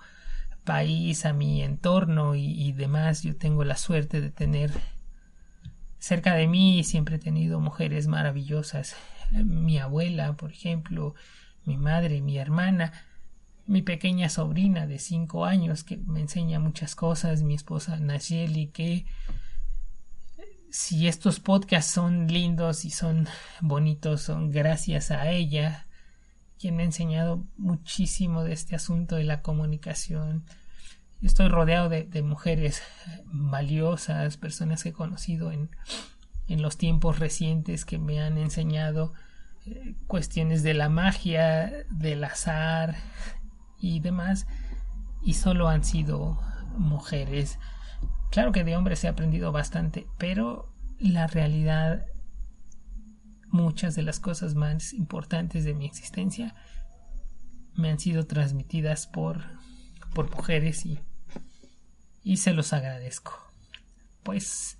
país, 0.63 1.25
a 1.25 1.33
mi 1.33 1.63
entorno 1.63 2.35
y, 2.35 2.71
demás. 2.73 3.23
Yo 3.23 3.35
tengo 3.35 3.63
la 3.63 3.77
suerte 3.77 4.21
de 4.21 4.29
tener 4.29 4.71
cerca 5.97 6.35
de 6.35 6.45
mí 6.45 6.83
siempre 6.83 7.15
he 7.15 7.19
tenido 7.19 7.59
mujeres 7.59 8.05
maravillosas. 8.05 8.95
Mi 9.31 9.77
abuela, 9.79 10.33
por 10.33 10.51
ejemplo, 10.51 11.15
mi 11.65 11.77
madre, 11.77 12.21
mi 12.21 12.37
hermana, 12.37 12.91
mi 13.65 13.81
pequeña 13.81 14.29
sobrina 14.29 14.87
de 14.87 14.99
cinco 14.99 15.45
años 15.45 15.83
que 15.83 15.97
me 15.97 16.19
enseña 16.19 16.59
muchas 16.59 16.95
cosas, 16.95 17.43
mi 17.43 17.53
esposa 17.53 17.97
Nayeli 17.97 18.67
que 18.67 19.05
si 20.71 21.07
estos 21.07 21.39
podcasts 21.39 21.91
son 21.91 22.27
lindos 22.27 22.85
y 22.85 22.89
son 22.89 23.27
bonitos, 23.59 24.21
son 24.21 24.51
gracias 24.51 25.11
a 25.11 25.29
ella, 25.29 25.85
quien 26.57 26.77
me 26.77 26.83
ha 26.83 26.85
enseñado 26.85 27.45
muchísimo 27.57 28.43
de 28.43 28.53
este 28.53 28.75
asunto 28.75 29.17
de 29.17 29.25
la 29.25 29.41
comunicación. 29.41 30.45
Estoy 31.21 31.49
rodeado 31.49 31.89
de, 31.89 32.21
mujeres 32.23 32.81
valiosas, 33.25 34.37
personas 34.37 34.81
que 34.81 34.89
he 34.89 34.93
conocido 34.93 35.51
en, 35.51 35.69
en, 36.51 36.61
los 36.61 36.77
tiempos 36.77 37.19
recientes 37.19 37.85
que 37.85 37.97
me 37.97 38.21
han 38.21 38.37
enseñado 38.37 39.13
eh, 39.65 39.95
cuestiones 40.07 40.63
de 40.63 40.73
la 40.73 40.89
magia, 40.89 41.71
del 41.89 42.23
azar 42.23 42.95
y 43.79 43.99
demás, 43.99 44.47
y 45.23 45.33
solo 45.33 45.67
han 45.69 45.83
sido 45.83 46.39
mujeres 46.77 47.57
Claro 48.31 48.53
que 48.53 48.63
de 48.63 48.77
hombres 48.77 49.03
he 49.03 49.09
aprendido 49.09 49.51
bastante, 49.51 50.07
pero 50.17 50.73
la 50.99 51.27
realidad, 51.27 52.05
muchas 53.49 53.93
de 53.93 54.03
las 54.03 54.21
cosas 54.21 54.55
más 54.55 54.93
importantes 54.93 55.65
de 55.65 55.73
mi 55.73 55.85
existencia 55.85 56.55
me 57.75 57.89
han 57.89 57.99
sido 57.99 58.25
transmitidas 58.25 59.05
por, 59.05 59.43
por 60.15 60.33
mujeres 60.33 60.85
y, 60.85 60.99
y 62.23 62.37
se 62.37 62.53
los 62.53 62.71
agradezco. 62.71 63.33
Pues 64.23 64.77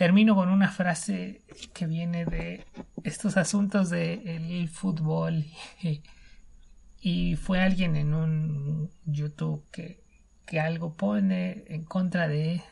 termino 0.00 0.34
con 0.34 0.48
una 0.48 0.70
frase 0.70 1.42
que 1.74 1.86
viene 1.86 2.24
de 2.24 2.64
estos 3.04 3.36
asuntos 3.36 3.90
del 3.90 4.70
fútbol 4.70 5.44
y 7.02 7.36
fue 7.36 7.60
alguien 7.60 7.96
en 7.96 8.14
un 8.14 8.90
YouTube 9.04 9.62
que, 9.70 10.02
que 10.46 10.58
algo 10.58 10.94
pone 10.94 11.64
en 11.66 11.84
contra 11.84 12.28
de 12.28 12.62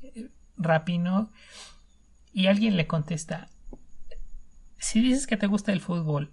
eh, 0.00 0.30
Rapino 0.56 1.30
y 2.32 2.46
alguien 2.46 2.78
le 2.78 2.86
contesta 2.86 3.50
si 4.78 5.02
dices 5.02 5.26
que 5.26 5.36
te 5.36 5.48
gusta 5.48 5.72
el 5.72 5.82
fútbol 5.82 6.32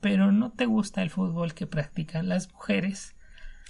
pero 0.00 0.32
no 0.32 0.50
te 0.50 0.66
gusta 0.66 1.00
el 1.00 1.10
fútbol 1.10 1.54
que 1.54 1.68
practican 1.68 2.28
las 2.28 2.52
mujeres 2.52 3.14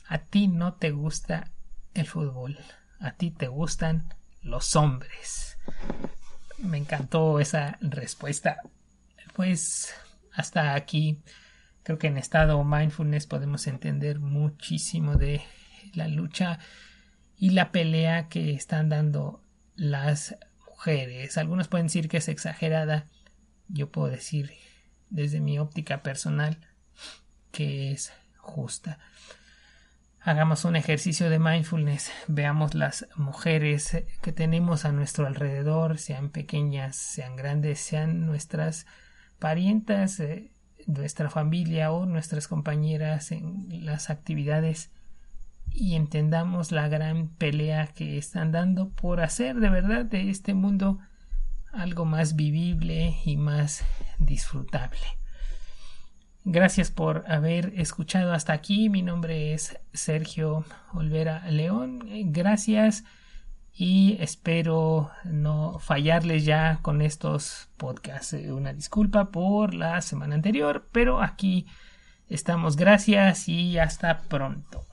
a 0.09 0.17
ti 0.17 0.49
no 0.49 0.73
te 0.73 0.93
gusta 0.93 1.53
el 1.93 2.07
fútbol 2.07 2.59
a 3.01 3.13
ti 3.13 3.31
te 3.31 3.49
gustan 3.49 4.15
los 4.43 4.77
hombres 4.77 5.59
me 6.59 6.79
encantó 6.79 7.41
esa 7.41 7.79
respuesta 7.81 8.59
pues 9.35 9.95
hasta 10.33 10.75
aquí 10.75 11.23
Creo 11.83 11.99
que 11.99 12.09
en 12.09 12.19
estado 12.19 12.63
mindfulness 12.63 13.27
podemos 13.27 13.67
entender 13.67 14.21
muchísimo 14.21 15.17
de 15.17 15.43
la 15.95 16.09
lucha 16.09 16.59
y 17.37 17.51
la 17.51 17.73
pelea 17.73 18.29
que 18.29 18.53
están 18.53 18.91
dando 18.91 19.43
las 19.77 20.37
mujeres. 20.69 21.39
Algunos 21.39 21.69
pueden 21.69 21.87
decir 21.87 22.09
que 22.09 22.19
es 22.19 22.29
exagerada. 22.29 23.07
Yo 23.69 23.91
puedo 23.91 24.09
decir 24.09 24.53
desde 25.09 25.41
mi 25.41 25.59
óptica 25.59 26.03
personal 26.03 26.59
que 27.51 27.93
es 27.93 28.13
justa. 28.37 28.99
Hagamos 30.23 30.67
un 30.67 30.77
ejercicio 30.77 31.31
de 31.31 31.39
mindfulness, 31.39 32.13
veamos 32.29 32.75
las 32.75 33.07
mujeres 33.17 34.05
que 34.21 34.33
tenemos 34.33 34.85
a 34.85 34.93
nuestro 34.93 35.27
alrededor, 35.27 35.97
sean 35.97 36.29
pequeñas, 36.29 36.97
sean 36.97 37.37
grandes, 37.37 37.81
sean 37.81 38.27
nuestras 38.27 38.87
parientas, 39.39 40.21
eh, 40.21 40.53
nuestra 40.87 41.31
familia 41.31 41.91
o 41.91 42.05
nuestras 42.05 42.49
compañeras 42.49 43.33
en 43.33 43.85
las 43.87 44.11
actividades 44.11 44.91
y 45.73 45.95
entendamos 45.95 46.71
la 46.71 46.89
gran 46.89 47.29
pelea 47.29 47.87
que 47.87 48.19
están 48.19 48.53
dando 48.53 48.91
por 48.91 49.23
hacer 49.23 49.57
de 49.57 49.71
verdad 49.71 50.05
de 50.05 50.29
este 50.29 50.53
mundo 50.53 50.99
algo 51.73 52.05
más 52.05 52.37
vivible 52.37 53.17
y 53.25 53.39
más 53.39 53.85
disfrutable. 54.19 55.20
Gracias 56.45 56.91
por 56.91 57.31
haber 57.31 57.79
escuchado 57.79 58.33
hasta 58.33 58.55
aquí. 58.55 58.89
Mi 58.89 59.03
nombre 59.03 59.53
es 59.53 59.79
Sergio 59.93 60.65
Olvera 60.95 61.47
León. 61.51 62.03
Gracias 62.33 63.05
y 63.75 64.17
espero 64.21 65.11
no 65.25 65.79
fallarles 65.79 66.47
ya 66.47 66.81
con 66.81 67.03
estos 67.03 67.69
podcasts. 67.77 68.33
Eh, 68.33 68.53
una 68.53 68.73
disculpa 68.73 69.31
por 69.31 69.75
la 69.75 70.01
semana 70.01 70.35
anterior, 70.35 70.89
pero 70.93 71.23
aquí 71.23 71.67
estamos. 72.29 72.77
Gracias 72.77 73.47
y 73.49 73.79
hasta 73.79 74.23
pronto. 74.23 74.87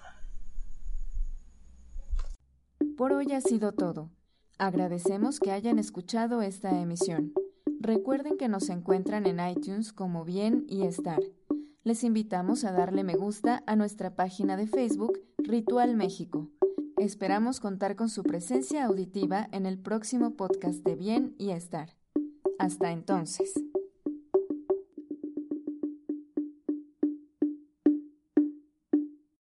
Por 2.98 3.14
hoy 3.14 3.32
ha 3.32 3.42
sido 3.42 3.72
todo. 3.72 4.10
Agradecemos 4.58 5.40
que 5.40 5.52
hayan 5.52 5.80
escuchado 5.80 6.42
esta 6.42 6.82
emisión. 6.82 7.32
Recuerden 7.80 8.38
que 8.38 8.50
nos 8.50 8.70
encuentran 8.70 9.28
en 9.28 9.40
iTunes 9.40 9.94
como 9.94 10.26
Bien 10.26 10.66
y 10.68 10.84
Estar. 10.84 11.20
Les 11.88 12.04
invitamos 12.04 12.66
a 12.66 12.74
darle 12.74 13.06
me 13.06 13.16
gusta 13.16 13.64
a 13.66 13.78
nuestra 13.78 14.14
página 14.14 14.58
de 14.58 14.68
Facebook 14.68 15.22
Ritual 15.38 15.96
México. 15.96 16.50
Esperamos 16.98 17.62
contar 17.62 17.96
con 17.96 18.10
su 18.10 18.24
presencia 18.24 18.84
auditiva 18.84 19.48
en 19.54 19.66
el 19.66 19.80
próximo 19.80 20.32
podcast 20.32 20.84
de 20.84 20.96
Bien 20.98 21.34
y 21.38 21.52
Estar. 21.52 21.96
Hasta 22.60 22.92
entonces. 22.92 23.54